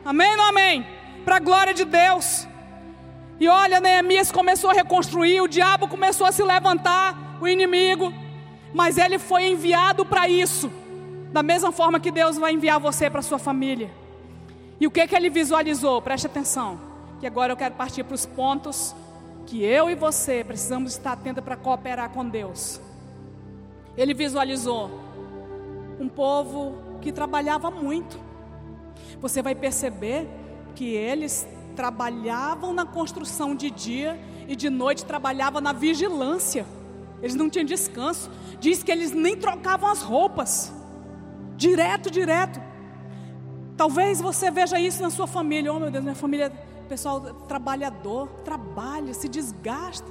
Amém 0.05 0.37
ou 0.37 0.43
amém? 0.43 0.87
Para 1.25 1.37
a 1.37 1.41
glória 1.41 1.73
de 1.73 1.85
Deus. 1.85 2.47
E 3.41 3.49
olha, 3.49 3.81
Neemias 3.81 4.31
começou 4.31 4.71
a 4.71 4.73
reconstruir, 4.73 5.41
o 5.41 5.49
diabo 5.49 5.89
começou 5.89 6.27
a 6.27 6.33
se 6.33 6.43
levantar, 6.43 7.39
o 7.41 7.49
inimigo, 7.49 8.13
mas 8.73 8.99
ele 8.99 9.19
foi 9.19 9.49
enviado 9.49 10.05
para 10.05 10.29
isso, 10.29 10.71
da 11.33 11.43
mesma 11.43 11.73
forma 11.73 11.99
que 11.99 12.11
Deus 12.11 12.37
vai 12.37 12.53
enviar 12.53 12.79
você 12.79 13.11
para 13.11 13.21
sua 13.21 13.39
família. 13.39 13.91
E 14.81 14.87
o 14.87 14.91
que, 14.91 15.07
que 15.07 15.15
ele 15.15 15.31
visualizou? 15.31 16.01
Preste 16.03 16.27
atenção. 16.27 16.81
Que 17.21 17.27
agora 17.27 17.53
eu 17.53 17.57
quero 17.57 17.75
partir 17.75 18.03
para 18.03 18.15
os 18.15 18.27
pontos 18.27 18.95
que 19.47 19.63
eu 19.63 19.89
e 19.89 19.95
você 19.95 20.43
precisamos 20.43 20.93
estar 20.93 21.13
atentos 21.13 21.45
para 21.45 21.57
cooperar 21.57 22.11
com 22.11 22.29
Deus. 22.29 22.81
Ele 23.97 24.15
visualizou 24.15 24.91
um 26.01 26.09
povo 26.09 26.75
que 27.01 27.13
trabalhava 27.13 27.71
muito. 27.71 28.19
Você 29.21 29.43
vai 29.43 29.55
perceber 29.55 30.27
que 30.75 30.95
eles 30.95 31.47
trabalhavam 31.75 32.73
na 32.73 32.85
construção 32.85 33.55
de 33.55 33.71
dia 33.71 34.19
e 34.49 34.55
de 34.55 34.71
noite 34.71 35.05
trabalhavam 35.05 35.61
na 35.61 35.73
vigilância. 35.73 36.67
Eles 37.21 37.35
não 37.35 37.49
tinham 37.49 37.65
descanso. 37.65 38.31
Diz 38.61 38.83
que 38.83 38.91
eles 38.91 39.13
nem 39.13 39.37
trocavam 39.37 39.89
as 39.89 40.03
roupas. 40.03 40.73
Direto, 41.57 42.11
direto. 42.11 42.61
Talvez 43.77 44.21
você 44.21 44.51
veja 44.51 44.79
isso 44.79 45.01
na 45.03 45.11
sua 45.11 45.27
família. 45.27 45.73
Oh 45.73 45.79
meu 45.79 45.91
Deus, 45.91 46.03
minha 46.03 46.17
família, 46.17 46.51
pessoal 46.89 47.21
trabalhador, 47.21 48.29
trabalha, 48.45 49.15
se 49.15 49.29
desgasta. 49.29 50.11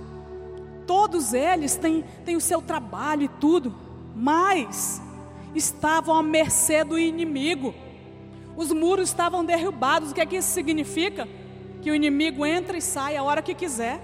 Todos 0.88 1.34
eles 1.34 1.76
têm, 1.76 2.04
têm 2.26 2.36
o 2.36 2.41
seu 2.41 2.62
trabalho 2.62 3.24
e 3.24 3.28
tudo, 3.28 3.74
mas 4.15 5.02
estavam 5.54 6.15
à 6.15 6.24
mercê 6.24 6.84
do 6.84 6.97
inimigo. 6.97 7.74
Os 8.56 8.71
muros 8.71 9.10
estavam 9.10 9.43
derrubados. 9.43 10.12
O 10.12 10.13
que 10.13 10.21
é 10.21 10.26
que 10.26 10.38
isso 10.38 10.50
significa? 10.50 11.28
Que 11.81 11.91
o 11.91 11.95
inimigo 11.95 12.45
entra 12.45 12.77
e 12.77 12.81
sai 12.81 13.17
a 13.17 13.23
hora 13.23 13.41
que 13.41 13.53
quiser. 13.53 13.99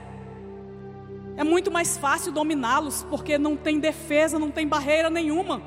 É 1.35 1.43
muito 1.43 1.71
mais 1.71 1.97
fácil 1.97 2.31
dominá-los, 2.31 3.05
porque 3.09 3.37
não 3.37 3.55
tem 3.55 3.79
defesa, 3.79 4.39
não 4.39 4.49
tem 4.49 4.67
barreira 4.67 5.09
nenhuma. 5.09 5.61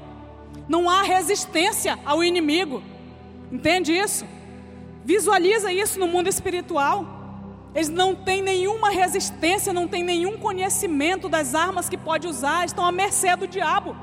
Não 0.69 0.91
há 0.91 1.03
resistência 1.03 1.99
ao 2.05 2.25
inimigo. 2.25 2.83
Entende 3.53 3.93
isso? 3.93 4.27
Visualiza 5.05 5.73
isso 5.73 5.99
no 5.99 6.09
mundo 6.09 6.29
espiritual. 6.29 7.07
Eles 7.75 7.89
não 7.89 8.15
têm 8.15 8.43
nenhuma 8.43 8.91
resistência, 8.91 9.73
não 9.73 9.87
têm 9.87 10.03
nenhum 10.03 10.37
conhecimento 10.37 11.29
das 11.29 11.55
armas 11.55 11.89
que 11.89 11.97
pode 11.97 12.27
usar, 12.27 12.65
estão 12.65 12.85
à 12.85 12.91
mercê 12.91 13.37
do 13.37 13.47
diabo. 13.47 13.97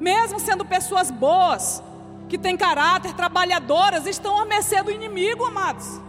Mesmo 0.00 0.40
sendo 0.40 0.64
pessoas 0.64 1.08
boas, 1.08 1.80
que 2.28 2.36
têm 2.36 2.56
caráter, 2.56 3.12
trabalhadoras, 3.12 4.06
estão 4.06 4.40
à 4.40 4.44
mercê 4.44 4.82
do 4.82 4.90
inimigo, 4.90 5.44
amados. 5.44 6.00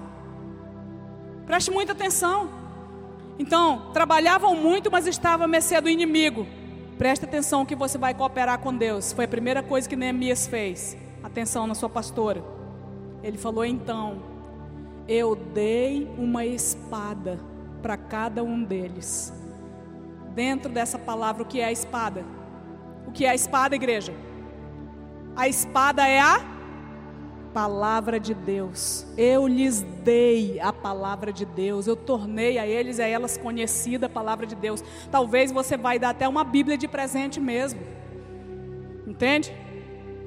Preste 1.45 1.69
muita 1.71 1.91
atenção. 1.91 2.49
Então, 3.37 3.91
trabalhavam 3.93 4.55
muito, 4.55 4.89
mas 4.91 5.05
estavam 5.05 5.45
à 5.45 5.47
mercê 5.47 5.79
do 5.79 5.89
inimigo. 5.89 6.47
Preste 6.97 7.25
atenção 7.25 7.65
que 7.65 7.75
você 7.75 7.97
vai 7.97 8.13
cooperar 8.13 8.59
com 8.59 8.75
Deus. 8.75 9.11
Foi 9.11 9.25
a 9.25 9.27
primeira 9.27 9.61
coisa 9.61 9.87
que 9.87 9.95
Neemias 9.95 10.47
fez. 10.47 10.97
Atenção 11.23 11.67
na 11.67 11.75
sua 11.75 11.89
pastora. 11.89 12.43
Ele 13.21 13.37
falou 13.37 13.65
então: 13.65 14.21
Eu 15.07 15.35
dei 15.35 16.09
uma 16.17 16.45
espada 16.45 17.39
para 17.81 17.97
cada 17.97 18.43
um 18.43 18.63
deles. 18.63 19.33
Dentro 20.33 20.71
dessa 20.71 20.97
palavra, 20.97 21.43
o 21.43 21.45
que 21.45 21.59
é 21.59 21.65
a 21.65 21.71
espada? 21.71 22.25
O 23.05 23.11
que 23.11 23.25
é 23.25 23.29
a 23.29 23.35
espada, 23.35 23.75
igreja? 23.75 24.13
A 25.35 25.47
espada 25.47 26.07
é 26.07 26.19
a 26.19 26.54
palavra 27.55 28.19
de 28.19 28.33
Deus. 28.33 29.07
Eu 29.17 29.47
lhes 29.47 29.81
dei 29.81 30.59
a 30.59 30.73
palavra 30.73 31.31
de 31.31 31.45
Deus. 31.45 31.87
Eu 31.87 31.95
tornei 31.95 32.57
a 32.57 32.67
eles 32.67 32.97
e 32.97 33.01
a 33.01 33.07
elas 33.07 33.37
conhecida 33.37 34.07
a 34.07 34.09
palavra 34.09 34.45
de 34.45 34.55
Deus. 34.55 34.83
Talvez 35.09 35.53
você 35.53 35.77
vai 35.77 35.97
dar 35.97 36.09
até 36.09 36.27
uma 36.27 36.43
Bíblia 36.43 36.77
de 36.77 36.85
presente 36.85 37.39
mesmo. 37.39 37.79
Entende? 39.07 39.53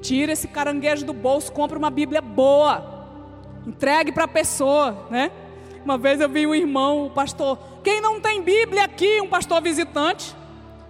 Tira 0.01 0.31
esse 0.31 0.47
caranguejo 0.47 1.05
do 1.05 1.13
bolso, 1.13 1.51
compra 1.51 1.77
uma 1.77 1.91
Bíblia 1.91 2.19
boa. 2.19 3.05
Entregue 3.67 4.11
para 4.11 4.23
a 4.23 4.27
pessoa, 4.27 5.05
né? 5.11 5.31
Uma 5.85 5.99
vez 5.99 6.19
eu 6.19 6.27
vi 6.27 6.47
um 6.47 6.55
irmão, 6.55 7.05
o 7.05 7.09
pastor, 7.11 7.59
quem 7.83 8.01
não 8.01 8.19
tem 8.19 8.41
Bíblia 8.41 8.85
aqui, 8.85 9.21
um 9.21 9.27
pastor 9.27 9.61
visitante. 9.61 10.35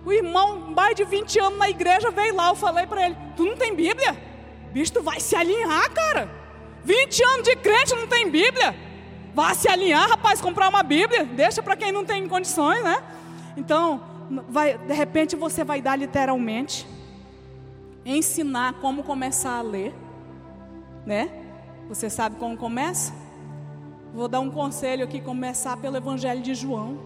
O 0.06 0.13
irmão, 0.13 0.71
mais 0.73 0.95
de 0.95 1.04
20 1.04 1.38
anos 1.38 1.60
na 1.60 1.69
igreja, 1.69 2.10
veio 2.12 2.34
lá, 2.34 2.47
eu 2.47 2.56
falei 2.56 2.88
para 2.88 3.08
ele: 3.08 3.17
Tu 3.36 3.43
não 3.43 3.58
tem 3.58 3.75
Bíblia? 3.75 4.29
Bicho, 4.72 4.94
tu 4.94 5.02
vai 5.02 5.20
se 5.20 5.36
alinhar, 5.36 5.92
cara. 5.92 6.30
20 6.84 7.24
anos 7.24 7.44
de 7.44 7.56
crente 7.56 7.96
não 7.96 8.08
tem 8.08 8.30
Bíblia. 8.30 8.76
Vá 9.34 9.54
se 9.54 9.70
alinhar, 9.70 10.10
rapaz, 10.10 10.42
comprar 10.42 10.70
uma 10.70 10.84
Bíblia. 10.84 11.26
Deixa 11.26 11.62
para 11.62 11.76
quem 11.76 11.92
não 11.92 12.06
tem 12.06 12.28
condições, 12.28 12.84
né? 12.84 13.02
Então, 13.58 14.02
vai, 14.48 14.78
de 14.78 14.94
repente 14.94 15.36
você 15.36 15.64
vai 15.64 15.82
dar 15.82 15.96
literalmente 15.96 16.88
ensinar 18.06 18.74
como 18.74 19.04
começar 19.04 19.58
a 19.58 19.62
ler, 19.62 19.94
né? 21.06 21.30
Você 21.88 22.10
sabe 22.10 22.38
como 22.38 22.58
começa? 22.58 23.14
Vou 24.14 24.28
dar 24.28 24.40
um 24.40 24.50
conselho 24.50 25.04
aqui, 25.04 25.22
começar 25.22 25.78
pelo 25.78 25.98
Evangelho 25.98 26.42
de 26.42 26.56
João. 26.56 27.00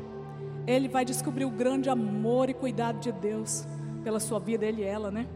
Ele 0.66 0.88
vai 0.88 1.04
descobrir 1.04 1.46
o 1.46 1.50
grande 1.50 1.90
amor 1.90 2.50
e 2.50 2.54
cuidado 2.54 3.00
de 3.00 3.12
Deus 3.12 3.66
pela 4.04 4.20
sua 4.20 4.40
vida, 4.40 4.66
ele 4.66 4.82
e 4.82 4.86
ela, 4.86 5.12
né? 5.12 5.28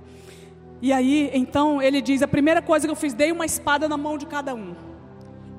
E 0.82 0.94
aí, 0.94 1.30
então, 1.34 1.82
ele 1.82 2.02
diz: 2.02 2.22
a 2.22 2.28
primeira 2.28 2.62
coisa 2.62 2.88
que 2.88 2.92
eu 2.92 2.96
fiz, 2.96 3.14
dei 3.14 3.32
uma 3.32 3.46
espada 3.46 3.88
na 3.88 3.98
mão 3.98 4.18
de 4.18 4.26
cada 4.26 4.54
um. 4.54 4.76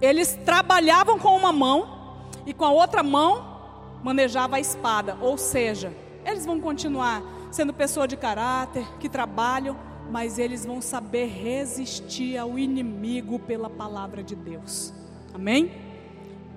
Eles 0.00 0.38
trabalhavam 0.44 1.18
com 1.18 1.36
uma 1.36 1.52
mão 1.52 2.30
e 2.46 2.54
com 2.54 2.64
a 2.64 2.70
outra 2.70 3.02
mão 3.02 3.58
manejava 4.02 4.56
a 4.56 4.60
espada. 4.60 5.16
Ou 5.20 5.36
seja, 5.36 5.92
eles 6.24 6.46
vão 6.46 6.60
continuar 6.60 7.22
sendo 7.50 7.72
pessoa 7.72 8.06
de 8.06 8.16
caráter, 8.16 8.86
que 9.00 9.08
trabalham, 9.08 9.76
mas 10.10 10.38
eles 10.38 10.64
vão 10.64 10.80
saber 10.80 11.26
resistir 11.26 12.38
ao 12.38 12.58
inimigo 12.58 13.38
pela 13.38 13.68
palavra 13.68 14.22
de 14.22 14.36
Deus. 14.36 14.92
Amém? 15.34 15.72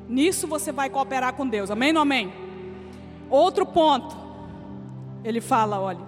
Nisso 0.07 0.47
você 0.47 0.71
vai 0.71 0.89
cooperar 0.89 1.33
com 1.33 1.47
Deus. 1.47 1.71
Amém 1.71 1.93
ou 1.93 2.01
amém? 2.01 2.31
Outro 3.29 3.65
ponto. 3.65 4.15
Ele 5.23 5.39
fala, 5.39 5.79
olha, 5.79 6.05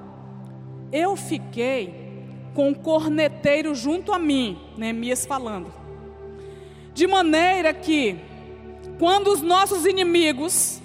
eu 0.91 1.15
fiquei 1.15 2.02
com 2.53 2.69
um 2.69 2.73
corneteiro 2.73 3.73
junto 3.73 4.13
a 4.13 4.19
mim, 4.19 4.59
Neemias 4.77 5.25
falando. 5.25 5.73
De 6.93 7.07
maneira 7.07 7.73
que, 7.73 8.19
quando 8.99 9.27
os 9.27 9.41
nossos 9.41 9.85
inimigos 9.85 10.79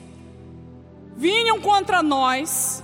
vinham 1.17 1.61
contra 1.61 2.03
nós, 2.03 2.83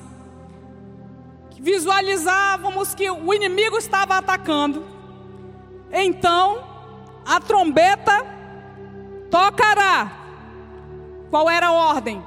visualizávamos 1.59 2.95
que 2.95 3.11
o 3.11 3.33
inimigo 3.33 3.79
estava 3.79 4.19
atacando, 4.19 4.85
então 5.91 6.63
a 7.25 7.41
trombeta 7.41 8.27
tocará. 9.31 10.13
Qual 11.31 11.49
era 11.49 11.69
a 11.69 11.73
ordem? 11.73 12.23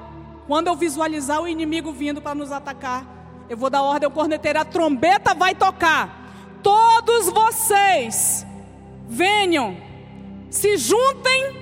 Quando 0.48 0.66
eu 0.66 0.74
visualizar 0.74 1.40
o 1.40 1.46
inimigo 1.46 1.92
vindo 1.92 2.20
para 2.20 2.34
nos 2.34 2.50
atacar, 2.50 3.06
eu 3.48 3.56
vou 3.56 3.70
dar 3.70 3.82
ordem 3.82 4.06
ao 4.06 4.12
corneteiro, 4.12 4.58
a 4.58 4.64
trombeta 4.64 5.34
vai 5.34 5.54
tocar 5.54 6.27
todos 6.62 7.28
vocês 7.28 8.46
venham, 9.08 9.76
se 10.50 10.76
juntem 10.76 11.56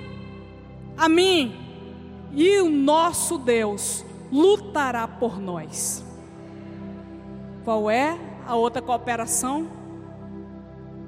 a 0.97 1.07
mim, 1.07 1.55
e 2.33 2.59
o 2.59 2.69
nosso 2.69 3.37
Deus 3.37 4.05
lutará 4.31 5.07
por 5.07 5.39
nós. 5.39 6.03
Qual 7.63 7.89
é 7.89 8.17
a 8.45 8.55
outra 8.55 8.81
cooperação? 8.81 9.67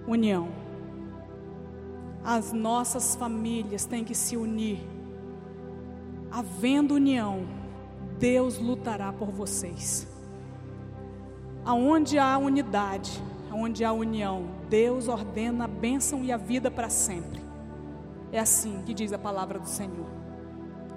União. 0.07 0.49
As 2.23 2.51
nossas 2.51 3.15
famílias 3.15 3.85
têm 3.85 4.03
que 4.03 4.15
se 4.15 4.35
unir. 4.35 4.79
Havendo 6.31 6.95
união, 6.95 7.47
Deus 8.17 8.57
lutará 8.59 9.11
por 9.13 9.29
vocês. 9.29 10.07
Aonde 11.63 12.19
há 12.19 12.37
unidade, 12.37 13.23
onde 13.51 13.83
há 13.83 13.91
união, 13.91 14.49
Deus 14.69 15.07
ordena 15.07 15.65
a 15.65 15.67
bênção 15.67 16.23
e 16.23 16.31
a 16.31 16.37
vida 16.37 16.69
para 16.69 16.89
sempre. 16.89 17.41
É 18.31 18.39
assim 18.39 18.81
que 18.85 18.93
diz 18.93 19.11
a 19.11 19.17
palavra 19.17 19.59
do 19.59 19.67
Senhor. 19.67 20.07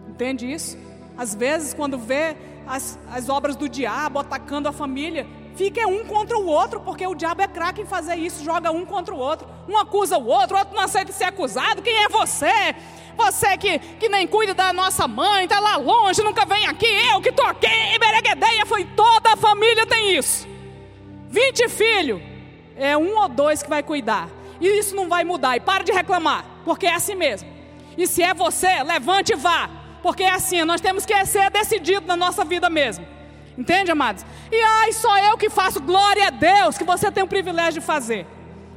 Entende 0.08 0.50
isso? 0.50 0.76
Às 1.16 1.34
vezes, 1.34 1.74
quando 1.74 1.98
vê 1.98 2.36
as, 2.66 2.98
as 3.10 3.28
obras 3.28 3.56
do 3.56 3.68
diabo 3.68 4.18
atacando 4.18 4.68
a 4.68 4.72
família, 4.72 5.26
fica 5.54 5.86
um 5.86 6.04
contra 6.04 6.38
o 6.38 6.46
outro, 6.46 6.80
porque 6.80 7.06
o 7.06 7.14
diabo 7.14 7.42
é 7.42 7.48
craque 7.48 7.82
em 7.82 7.86
fazer 7.86 8.16
isso, 8.16 8.44
joga 8.44 8.70
um 8.70 8.84
contra 8.84 9.14
o 9.14 9.18
outro. 9.18 9.48
Um 9.68 9.76
acusa 9.76 10.18
o 10.18 10.26
outro, 10.26 10.56
o 10.56 10.58
outro 10.58 10.74
não 10.74 10.82
aceita 10.82 11.12
ser 11.12 11.24
acusado. 11.24 11.82
Quem 11.82 12.04
é 12.04 12.08
você? 12.08 12.74
Você 13.16 13.56
que, 13.58 13.78
que 13.78 14.08
nem 14.08 14.26
cuida 14.26 14.54
da 14.54 14.72
nossa 14.72 15.06
mãe, 15.06 15.44
está 15.44 15.60
lá 15.60 15.76
longe, 15.76 16.22
nunca 16.22 16.46
vem 16.46 16.66
aqui, 16.66 16.86
eu 16.86 17.20
que 17.20 17.28
estou 17.28 17.46
aqui, 17.46 17.98
Bereguedeia, 17.98 18.64
foi 18.64 18.84
toda 18.84 19.32
a 19.32 19.36
família 19.36 19.86
tem 19.86 20.16
isso. 20.16 20.48
20 21.28 21.68
filhos, 21.68 22.22
é 22.82 22.96
um 22.96 23.16
ou 23.16 23.28
dois 23.28 23.62
que 23.62 23.68
vai 23.68 23.82
cuidar. 23.82 24.28
E 24.60 24.66
isso 24.78 24.94
não 24.94 25.08
vai 25.08 25.24
mudar. 25.24 25.56
E 25.56 25.60
para 25.60 25.84
de 25.84 25.92
reclamar, 25.92 26.44
porque 26.64 26.86
é 26.86 26.94
assim 26.94 27.14
mesmo. 27.14 27.48
E 27.96 28.06
se 28.06 28.22
é 28.22 28.34
você, 28.34 28.82
levante 28.82 29.32
e 29.32 29.36
vá, 29.36 29.70
porque 30.02 30.22
é 30.22 30.30
assim. 30.30 30.64
Nós 30.64 30.80
temos 30.80 31.06
que 31.06 31.24
ser 31.26 31.50
decidido 31.50 32.06
na 32.06 32.16
nossa 32.16 32.44
vida 32.44 32.68
mesmo. 32.68 33.06
Entende, 33.56 33.90
amados? 33.90 34.24
E 34.50 34.60
ai, 34.60 34.92
só 34.92 35.18
eu 35.18 35.36
que 35.36 35.50
faço, 35.50 35.80
glória 35.80 36.26
a 36.26 36.30
Deus, 36.30 36.78
que 36.78 36.84
você 36.84 37.10
tem 37.12 37.22
o 37.22 37.26
privilégio 37.26 37.80
de 37.80 37.86
fazer. 37.86 38.26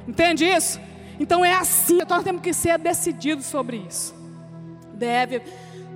Entende 0.08 0.46
isso? 0.46 0.80
Então 1.20 1.44
é 1.44 1.54
assim, 1.54 2.00
nós 2.08 2.24
temos 2.24 2.42
que 2.42 2.54
ser 2.54 2.78
decididos 2.78 3.46
sobre 3.46 3.78
isso. 3.78 4.14
Deve, 4.94 5.42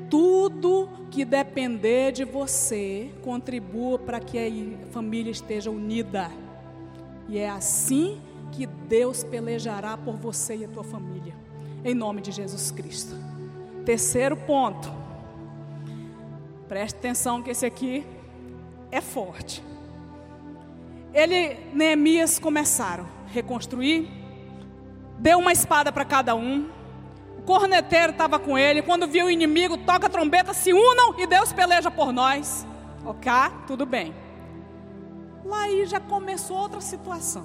tudo 0.10 0.90
que 1.12 1.26
depender 1.26 2.12
de 2.12 2.24
você, 2.24 3.12
contribua 3.22 4.00
para 4.00 4.20
que 4.20 4.38
a 4.38 4.92
família 4.92 5.32
esteja 5.32 5.70
unida. 5.70 6.32
E 7.30 7.38
é 7.38 7.48
assim 7.48 8.20
que 8.52 8.66
Deus 8.66 9.24
pelejará 9.24 9.96
por 9.96 10.16
você 10.16 10.58
e 10.58 10.66
a 10.66 10.68
tua 10.68 10.84
família. 10.84 11.36
Em 11.86 11.94
nome 11.94 12.22
de 12.22 12.32
Jesus 12.32 12.72
Cristo. 12.72 13.16
Terceiro 13.86 14.36
ponto. 14.36 14.92
Preste 16.68 16.98
atenção 16.98 17.42
que 17.42 17.52
esse 17.52 17.66
aqui 17.66 18.06
é 18.92 19.00
forte. 19.00 19.64
Ele, 21.14 21.56
Neemias 21.74 22.40
começaram 22.40 23.06
a 23.28 23.32
reconstruir, 23.32 24.10
deu 25.20 25.38
uma 25.38 25.52
espada 25.52 25.92
para 25.92 26.06
cada 26.06 26.36
um. 26.36 26.68
O 27.38 27.42
corneteiro 27.44 28.12
estava 28.12 28.40
com 28.40 28.58
ele. 28.58 28.82
Quando 28.82 29.08
viu 29.08 29.28
o 29.28 29.30
inimigo, 29.30 29.78
toca 29.78 30.08
a 30.08 30.10
trombeta, 30.10 30.54
se 30.54 30.74
unam 30.74 31.16
e 31.18 31.28
Deus 31.28 31.54
peleja 31.54 31.92
por 31.92 32.12
nós. 32.12 32.66
Ok? 33.06 33.32
Tudo 33.68 33.86
bem. 33.86 34.14
Lá 35.50 35.64
aí 35.64 35.88
já 35.88 36.00
começou 36.00 36.56
outra 36.56 36.80
situação. 36.80 37.44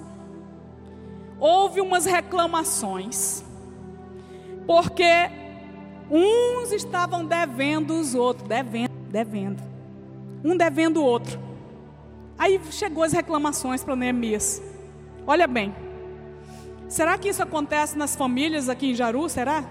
Houve 1.41 1.81
umas 1.81 2.05
reclamações, 2.05 3.43
porque 4.67 5.05
uns 6.11 6.71
estavam 6.71 7.25
devendo 7.25 7.99
os 7.99 8.15
outros, 8.15 8.47
devendo, 8.47 8.93
devendo, 9.09 9.63
um 10.45 10.55
devendo 10.55 11.01
o 11.01 11.05
outro. 11.05 11.41
Aí 12.39 12.61
chegou 12.71 13.05
as 13.05 13.13
reclamações 13.15 13.83
para 13.83 13.97
Neemias. 13.97 14.63
Olha 15.27 15.47
bem, 15.47 15.75
será 16.89 17.17
que 17.17 17.31
isso 17.31 17.43
acontece 17.43 17.97
nas 17.97 18.15
famílias 18.15 18.69
aqui 18.69 18.91
em 18.91 18.95
Jaru? 18.95 19.29
Será? 19.31 19.65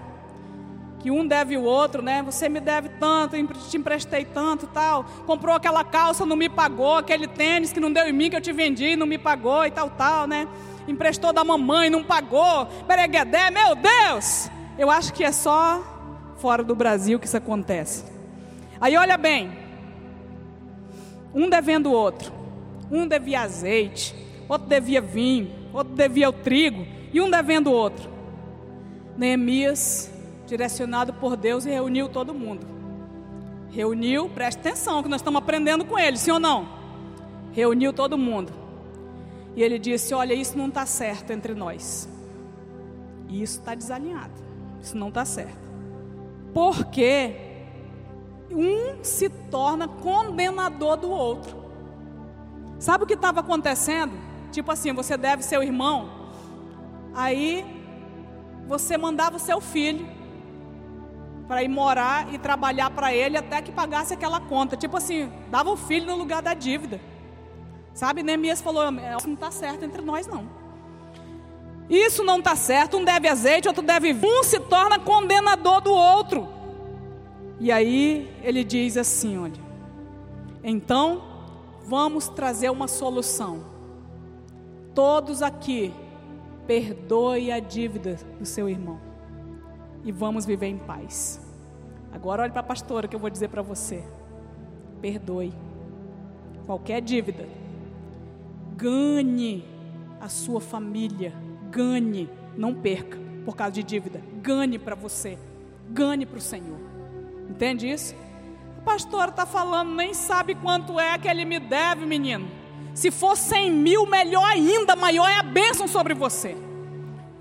Que 1.04 1.10
um 1.10 1.26
deve 1.26 1.54
o 1.54 1.62
outro, 1.62 2.00
né? 2.00 2.22
Você 2.22 2.48
me 2.48 2.58
deve 2.58 2.88
tanto, 2.88 3.36
te 3.68 3.76
emprestei 3.76 4.24
tanto, 4.24 4.66
tal. 4.66 5.04
Comprou 5.26 5.54
aquela 5.54 5.84
calça, 5.84 6.24
não 6.24 6.34
me 6.34 6.48
pagou, 6.48 6.96
aquele 6.96 7.28
tênis 7.28 7.74
que 7.74 7.78
não 7.78 7.92
deu 7.92 8.08
em 8.08 8.12
mim 8.14 8.30
que 8.30 8.36
eu 8.36 8.40
te 8.40 8.54
vendi, 8.54 8.96
não 8.96 9.06
me 9.06 9.18
pagou 9.18 9.66
e 9.66 9.70
tal, 9.70 9.90
tal, 9.90 10.26
né? 10.26 10.48
Emprestou 10.88 11.30
da 11.30 11.44
mamãe, 11.44 11.90
não 11.90 12.02
pagou. 12.02 12.66
Bereguedé, 12.88 13.50
meu 13.50 13.74
Deus! 13.74 14.48
Eu 14.78 14.90
acho 14.90 15.12
que 15.12 15.22
é 15.22 15.30
só 15.30 15.84
fora 16.38 16.64
do 16.64 16.74
Brasil 16.74 17.20
que 17.20 17.26
isso 17.26 17.36
acontece. 17.36 18.06
Aí 18.80 18.96
olha 18.96 19.18
bem, 19.18 19.52
um 21.34 21.50
devendo 21.50 21.90
o 21.90 21.92
outro. 21.92 22.32
Um 22.90 23.06
devia 23.06 23.42
azeite, 23.42 24.16
outro 24.48 24.66
devia 24.68 25.02
vinho, 25.02 25.52
outro 25.70 25.92
devia 25.94 26.30
o 26.30 26.32
trigo, 26.32 26.86
e 27.12 27.20
um 27.20 27.28
devendo 27.28 27.66
o 27.66 27.74
outro. 27.74 28.08
Neemias 29.18 30.13
direcionado 30.54 31.12
por 31.12 31.36
Deus 31.36 31.66
e 31.66 31.70
reuniu 31.70 32.08
todo 32.08 32.32
mundo. 32.32 32.64
Reuniu, 33.70 34.28
preste 34.28 34.60
atenção 34.60 35.02
que 35.02 35.08
nós 35.08 35.20
estamos 35.20 35.40
aprendendo 35.40 35.84
com 35.84 35.98
ele, 35.98 36.16
sim 36.16 36.30
ou 36.30 36.38
não? 36.38 36.68
Reuniu 37.50 37.92
todo 37.92 38.16
mundo. 38.16 38.52
E 39.56 39.62
ele 39.64 39.80
disse: 39.80 40.14
Olha, 40.14 40.32
isso 40.32 40.56
não 40.56 40.68
está 40.68 40.86
certo 40.86 41.32
entre 41.32 41.54
nós. 41.54 42.08
Isso 43.28 43.58
está 43.58 43.74
desalinhado. 43.74 44.32
Isso 44.80 44.96
não 44.96 45.08
está 45.08 45.24
certo. 45.24 45.58
Porque 46.52 47.34
um 48.48 49.02
se 49.02 49.28
torna 49.28 49.88
condenador 49.88 50.96
do 50.96 51.10
outro. 51.10 51.64
Sabe 52.78 53.02
o 53.02 53.06
que 53.08 53.14
estava 53.14 53.40
acontecendo? 53.40 54.12
Tipo 54.52 54.70
assim, 54.70 54.92
você 54.92 55.16
deve 55.16 55.42
seu 55.42 55.64
irmão. 55.64 56.08
Aí 57.12 57.64
você 58.68 58.96
mandava 58.96 59.36
o 59.36 59.40
seu 59.40 59.60
filho 59.60 60.14
para 61.46 61.62
ir 61.62 61.68
morar 61.68 62.32
e 62.32 62.38
trabalhar 62.38 62.90
para 62.90 63.14
ele 63.14 63.36
até 63.36 63.60
que 63.60 63.70
pagasse 63.70 64.14
aquela 64.14 64.40
conta. 64.40 64.76
Tipo 64.76 64.96
assim, 64.96 65.30
dava 65.50 65.70
o 65.70 65.76
filho 65.76 66.06
no 66.06 66.16
lugar 66.16 66.42
da 66.42 66.54
dívida. 66.54 67.00
Sabe, 67.92 68.22
Neemias 68.22 68.60
falou: 68.60 68.84
Isso 69.16 69.26
não 69.26 69.34
está 69.34 69.50
certo 69.50 69.84
entre 69.84 70.02
nós, 70.02 70.26
não. 70.26 70.48
Isso 71.88 72.24
não 72.24 72.38
está 72.38 72.56
certo. 72.56 72.96
Um 72.96 73.04
deve 73.04 73.28
azeite, 73.28 73.68
outro 73.68 73.82
deve. 73.82 74.12
Um 74.12 74.42
se 74.42 74.58
torna 74.58 74.98
condenador 74.98 75.80
do 75.80 75.92
outro. 75.92 76.48
E 77.60 77.70
aí 77.70 78.32
ele 78.42 78.64
diz 78.64 78.96
assim: 78.96 79.38
Olha, 79.38 79.60
então 80.62 81.22
vamos 81.86 82.28
trazer 82.28 82.70
uma 82.70 82.88
solução. 82.88 83.72
Todos 84.94 85.42
aqui, 85.42 85.92
perdoe 86.66 87.52
a 87.52 87.58
dívida 87.58 88.18
do 88.38 88.46
seu 88.46 88.68
irmão 88.68 89.13
e 90.04 90.12
vamos 90.12 90.44
viver 90.44 90.66
em 90.66 90.78
paz. 90.78 91.40
Agora 92.12 92.42
olhe 92.42 92.52
para 92.52 92.60
a 92.60 92.64
pastora 92.64 93.08
que 93.08 93.16
eu 93.16 93.20
vou 93.20 93.30
dizer 93.30 93.48
para 93.48 93.62
você. 93.62 94.04
Perdoe 95.00 95.52
qualquer 96.66 97.00
dívida. 97.00 97.48
Ganhe 98.76 99.64
a 100.20 100.28
sua 100.28 100.60
família 100.60 101.32
ganhe, 101.74 102.30
não 102.56 102.72
perca 102.72 103.18
por 103.44 103.56
causa 103.56 103.72
de 103.72 103.82
dívida, 103.82 104.22
ganhe 104.40 104.78
para 104.78 104.94
você, 104.94 105.36
ganhe 105.90 106.24
para 106.24 106.38
o 106.38 106.40
Senhor. 106.40 106.78
Entende 107.50 107.90
isso? 107.90 108.14
A 108.78 108.82
pastora 108.82 109.30
está 109.30 109.44
falando, 109.44 109.94
nem 109.94 110.14
sabe 110.14 110.54
quanto 110.54 111.00
é 111.00 111.18
que 111.18 111.26
ele 111.26 111.44
me 111.44 111.58
deve, 111.58 112.06
menino. 112.06 112.48
Se 112.94 113.10
for 113.10 113.36
100 113.36 113.72
mil, 113.72 114.06
melhor 114.06 114.44
ainda, 114.44 114.94
maior 114.94 115.28
é 115.28 115.38
a 115.38 115.42
bênção 115.42 115.88
sobre 115.88 116.14
você. 116.14 116.56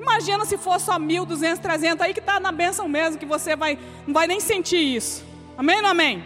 Imagina 0.04 0.43
se 0.43 0.58
for 0.58 0.82
só 0.82 0.99
mil, 0.99 1.26
duzentos, 1.26 1.60
trezentos, 1.60 2.01
aí 2.01 2.14
que 2.14 2.20
está 2.20 2.38
na 2.38 2.51
bênção 2.51 2.89
mesmo, 2.89 3.18
que 3.18 3.26
você 3.26 3.56
vai, 3.56 3.80
não 4.06 4.14
vai 4.14 4.28
nem 4.28 4.39
sentir 4.41 4.84
isso. 4.95 5.26
Amém 5.58 5.80
ou 5.80 5.88
amém? 5.88 6.22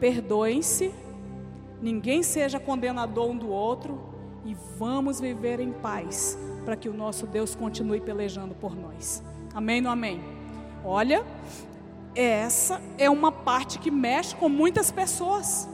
Perdoem-se, 0.00 0.90
ninguém 1.82 2.22
seja 2.22 2.58
condenador 2.58 3.28
um 3.28 3.36
do 3.36 3.50
outro 3.50 4.00
e 4.42 4.56
vamos 4.78 5.20
viver 5.20 5.60
em 5.60 5.70
paz 5.70 6.38
para 6.64 6.76
que 6.76 6.88
o 6.88 6.94
nosso 6.94 7.26
Deus 7.26 7.54
continue 7.54 8.00
pelejando 8.00 8.54
por 8.54 8.74
nós. 8.74 9.22
Amém 9.54 9.84
ou 9.84 9.92
amém? 9.92 10.24
Olha, 10.82 11.26
essa 12.14 12.80
é 12.96 13.10
uma 13.10 13.30
parte 13.30 13.78
que 13.78 13.90
mexe 13.90 14.34
com 14.34 14.48
muitas 14.48 14.90
pessoas. 14.90 15.68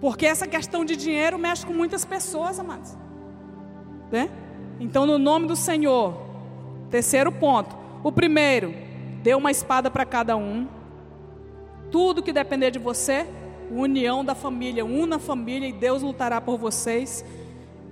Porque 0.00 0.26
essa 0.26 0.46
questão 0.46 0.84
de 0.84 0.94
dinheiro 0.94 1.40
mexe 1.40 1.66
com 1.66 1.72
muitas 1.72 2.04
pessoas, 2.04 2.60
amados. 2.60 2.96
Né? 4.12 4.30
Então, 4.82 5.06
no 5.06 5.16
nome 5.16 5.46
do 5.46 5.54
Senhor, 5.54 6.12
terceiro 6.90 7.30
ponto. 7.30 7.72
O 8.02 8.10
primeiro, 8.10 8.74
dê 9.22 9.32
uma 9.32 9.48
espada 9.48 9.88
para 9.88 10.04
cada 10.04 10.36
um. 10.36 10.66
Tudo 11.88 12.20
que 12.20 12.32
depender 12.32 12.72
de 12.72 12.80
você, 12.80 13.24
união 13.70 14.24
da 14.24 14.34
família, 14.34 14.84
una 14.84 15.16
a 15.16 15.18
família 15.20 15.68
e 15.68 15.72
Deus 15.72 16.02
lutará 16.02 16.40
por 16.40 16.58
vocês. 16.58 17.24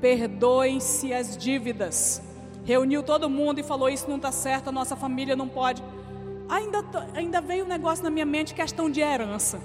Perdoem-se 0.00 1.14
as 1.14 1.36
dívidas. 1.36 2.20
Reuniu 2.64 3.04
todo 3.04 3.30
mundo 3.30 3.60
e 3.60 3.62
falou: 3.62 3.88
Isso 3.88 4.08
não 4.08 4.16
está 4.16 4.32
certo, 4.32 4.70
a 4.70 4.72
nossa 4.72 4.96
família 4.96 5.36
não 5.36 5.46
pode. 5.46 5.84
Ainda, 6.48 6.84
ainda 7.14 7.40
veio 7.40 7.66
um 7.66 7.68
negócio 7.68 8.02
na 8.02 8.10
minha 8.10 8.26
mente, 8.26 8.52
questão 8.52 8.90
de 8.90 9.00
herança. 9.00 9.60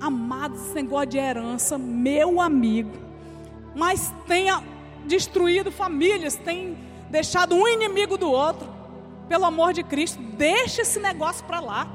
Amados, 0.00 0.62
esse 0.62 0.74
negócio 0.74 1.08
de 1.08 1.18
herança, 1.18 1.76
meu 1.76 2.40
amigo, 2.40 2.96
mas 3.74 4.10
tenha 4.26 4.62
destruído 5.06 5.70
famílias, 5.70 6.36
tem 6.36 6.76
deixado 7.10 7.54
um 7.54 7.66
inimigo 7.68 8.16
do 8.16 8.30
outro. 8.30 8.68
Pelo 9.28 9.44
amor 9.44 9.72
de 9.72 9.82
Cristo, 9.82 10.20
deixa 10.20 10.82
esse 10.82 11.00
negócio 11.00 11.44
para 11.44 11.60
lá. 11.60 11.86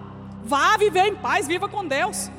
Vá 0.43 0.77
viver 0.77 1.07
em 1.07 1.15
paz, 1.15 1.47
viva 1.47 1.67
com 1.67 1.85
Deus. 1.85 2.29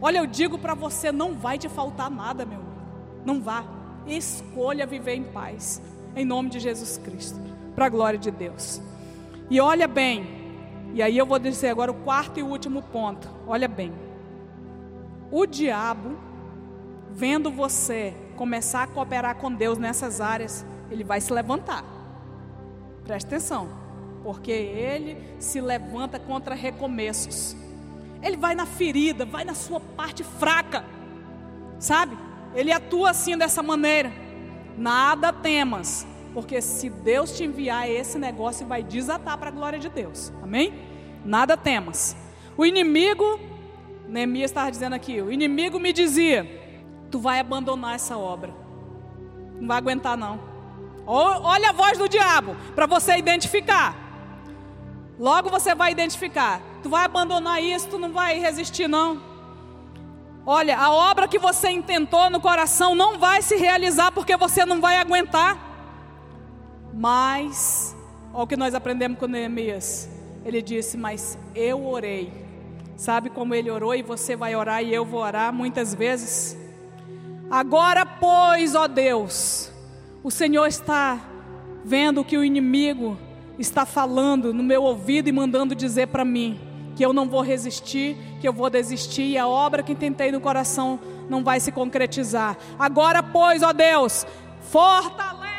Olha, 0.00 0.18
eu 0.18 0.26
digo 0.26 0.58
para 0.58 0.74
você, 0.74 1.12
não 1.12 1.34
vai 1.34 1.58
te 1.58 1.68
faltar 1.68 2.10
nada, 2.10 2.44
meu. 2.44 2.60
Não 3.24 3.40
vá. 3.40 3.64
Escolha 4.06 4.86
viver 4.86 5.14
em 5.14 5.22
paz, 5.22 5.80
em 6.16 6.24
nome 6.24 6.50
de 6.50 6.58
Jesus 6.58 6.98
Cristo, 6.98 7.40
para 7.74 7.86
a 7.86 7.88
glória 7.88 8.18
de 8.18 8.30
Deus. 8.30 8.80
E 9.48 9.60
olha 9.60 9.86
bem, 9.86 10.26
e 10.92 11.02
aí 11.02 11.16
eu 11.16 11.26
vou 11.26 11.38
dizer 11.38 11.68
agora 11.68 11.92
o 11.92 11.94
quarto 11.94 12.40
e 12.40 12.42
último 12.42 12.82
ponto. 12.82 13.28
Olha 13.46 13.68
bem 13.68 13.92
o 15.32 15.46
diabo, 15.46 16.18
vendo 17.10 17.50
você 17.50 18.14
começar 18.32 18.82
a 18.82 18.86
cooperar 18.86 19.36
com 19.36 19.52
Deus 19.52 19.78
nessas 19.78 20.20
áreas, 20.20 20.64
ele 20.90 21.04
vai 21.04 21.20
se 21.20 21.32
levantar. 21.32 21.84
Preste 23.04 23.26
atenção, 23.26 23.68
porque 24.22 24.50
ele 24.50 25.16
se 25.38 25.60
levanta 25.60 26.18
contra 26.18 26.54
recomeços. 26.54 27.56
Ele 28.22 28.36
vai 28.36 28.54
na 28.54 28.66
ferida, 28.66 29.24
vai 29.24 29.44
na 29.44 29.54
sua 29.54 29.80
parte 29.80 30.22
fraca, 30.22 30.84
sabe? 31.78 32.16
Ele 32.54 32.70
atua 32.70 33.10
assim 33.10 33.36
dessa 33.36 33.62
maneira. 33.62 34.12
Nada 34.76 35.32
temas, 35.32 36.06
porque 36.32 36.60
se 36.60 36.88
Deus 36.88 37.36
te 37.36 37.44
enviar 37.44 37.88
esse 37.90 38.18
negócio, 38.18 38.66
vai 38.66 38.82
desatar 38.82 39.36
para 39.38 39.48
a 39.48 39.52
glória 39.52 39.78
de 39.78 39.88
Deus. 39.88 40.32
Amém? 40.42 40.72
Nada 41.24 41.56
temas. 41.56 42.16
O 42.56 42.64
inimigo 42.64 43.40
Neemias 44.12 44.50
estava 44.50 44.70
dizendo 44.70 44.94
aqui: 44.94 45.20
o 45.20 45.32
inimigo 45.32 45.78
me 45.80 45.92
dizia, 45.92 46.61
tu 47.12 47.18
vai 47.18 47.38
abandonar 47.38 47.94
essa 47.94 48.18
obra, 48.18 48.52
não 49.60 49.68
vai 49.68 49.78
aguentar 49.78 50.16
não. 50.16 50.40
Olha 51.06 51.70
a 51.70 51.72
voz 51.72 51.96
do 51.98 52.08
diabo 52.08 52.56
para 52.74 52.86
você 52.86 53.16
identificar. 53.16 53.94
Logo 55.18 55.50
você 55.50 55.74
vai 55.74 55.92
identificar. 55.92 56.60
Tu 56.82 56.88
vai 56.88 57.04
abandonar 57.04 57.62
isso, 57.62 57.88
tu 57.88 57.98
não 57.98 58.12
vai 58.12 58.40
resistir 58.40 58.88
não. 58.88 59.22
Olha, 60.44 60.76
a 60.76 60.90
obra 60.90 61.28
que 61.28 61.38
você 61.38 61.70
intentou 61.70 62.28
no 62.30 62.40
coração 62.40 62.94
não 62.94 63.18
vai 63.18 63.42
se 63.42 63.56
realizar 63.56 64.10
porque 64.10 64.36
você 64.36 64.64
não 64.64 64.80
vai 64.80 64.96
aguentar. 64.96 65.56
Mas, 66.92 67.96
olha 68.32 68.44
o 68.44 68.46
que 68.46 68.56
nós 68.56 68.74
aprendemos 68.74 69.18
com 69.18 69.26
Neemias. 69.26 70.08
Ele 70.44 70.60
disse: 70.60 70.96
Mas 70.96 71.38
eu 71.54 71.86
orei 71.86 72.42
Sabe 73.02 73.30
como 73.30 73.52
ele 73.52 73.68
orou 73.68 73.96
e 73.96 74.02
você 74.02 74.36
vai 74.36 74.54
orar 74.54 74.80
e 74.80 74.94
eu 74.94 75.04
vou 75.04 75.20
orar 75.20 75.52
muitas 75.52 75.92
vezes? 75.92 76.56
Agora, 77.52 78.06
pois, 78.06 78.74
ó 78.74 78.88
Deus, 78.88 79.70
o 80.24 80.30
Senhor 80.30 80.64
está 80.64 81.20
vendo 81.84 82.24
que 82.24 82.38
o 82.38 82.42
inimigo 82.42 83.18
está 83.58 83.84
falando 83.84 84.54
no 84.54 84.62
meu 84.62 84.82
ouvido 84.82 85.28
e 85.28 85.32
mandando 85.32 85.74
dizer 85.74 86.06
para 86.06 86.24
mim 86.24 86.58
que 86.96 87.04
eu 87.04 87.12
não 87.12 87.28
vou 87.28 87.42
resistir, 87.42 88.16
que 88.40 88.48
eu 88.48 88.54
vou 88.54 88.70
desistir 88.70 89.24
e 89.24 89.36
a 89.36 89.46
obra 89.46 89.82
que 89.82 89.94
tentei 89.94 90.32
no 90.32 90.40
coração 90.40 90.98
não 91.28 91.44
vai 91.44 91.60
se 91.60 91.70
concretizar. 91.70 92.56
Agora, 92.78 93.22
pois, 93.22 93.62
ó 93.62 93.74
Deus, 93.74 94.26
fortalece 94.62 95.52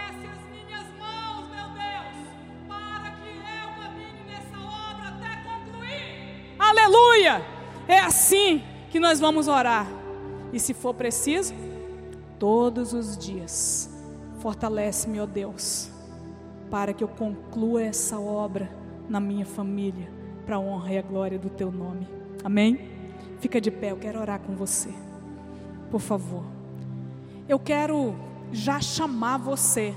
Aleluia! 6.57 7.45
É 7.87 7.99
assim 7.99 8.63
que 8.89 8.99
nós 8.99 9.19
vamos 9.19 9.47
orar. 9.47 9.85
E 10.51 10.59
se 10.59 10.73
for 10.73 10.95
preciso, 10.95 11.53
todos 12.43 12.91
os 12.91 13.17
dias, 13.17 13.89
fortalece-me, 14.39 15.17
ó 15.21 15.25
Deus, 15.25 15.89
para 16.69 16.91
que 16.91 17.01
eu 17.01 17.07
conclua 17.07 17.81
essa 17.81 18.19
obra 18.19 18.69
na 19.07 19.17
minha 19.17 19.45
família, 19.45 20.11
para 20.45 20.57
a 20.57 20.59
honra 20.59 20.91
e 20.91 20.97
a 20.97 21.01
glória 21.01 21.39
do 21.39 21.49
teu 21.49 21.71
nome. 21.71 22.05
Amém? 22.43 22.89
Fica 23.39 23.61
de 23.61 23.71
pé, 23.71 23.91
eu 23.91 23.95
quero 23.97 24.19
orar 24.19 24.41
com 24.41 24.57
você. 24.57 24.89
Por 25.89 26.01
favor. 26.01 26.43
Eu 27.47 27.57
quero 27.57 28.13
já 28.51 28.81
chamar 28.81 29.37
você 29.37 29.95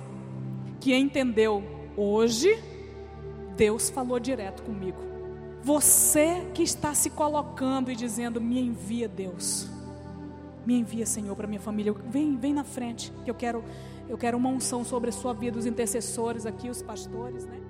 que 0.78 0.94
entendeu 0.94 1.64
hoje, 1.96 2.62
Deus 3.56 3.90
falou 3.90 4.20
direto 4.20 4.62
comigo. 4.62 4.98
Você 5.64 6.46
que 6.54 6.62
está 6.62 6.94
se 6.94 7.10
colocando 7.10 7.90
e 7.90 7.96
dizendo: 7.96 8.40
Me 8.40 8.60
envia, 8.60 9.08
Deus. 9.08 9.68
Me 10.66 10.76
envia, 10.76 11.06
Senhor, 11.06 11.34
para 11.36 11.46
minha 11.46 11.60
família. 11.60 11.94
Vem, 12.10 12.36
vem 12.36 12.52
na 12.52 12.64
frente, 12.64 13.12
que 13.24 13.30
eu 13.30 13.34
quero, 13.34 13.64
eu 14.08 14.18
quero 14.18 14.36
uma 14.36 14.48
unção 14.48 14.84
sobre 14.84 15.10
a 15.10 15.12
sua 15.12 15.32
vida, 15.32 15.56
os 15.56 15.64
intercessores 15.64 16.44
aqui, 16.44 16.68
os 16.68 16.82
pastores, 16.82 17.46
né? 17.46 17.60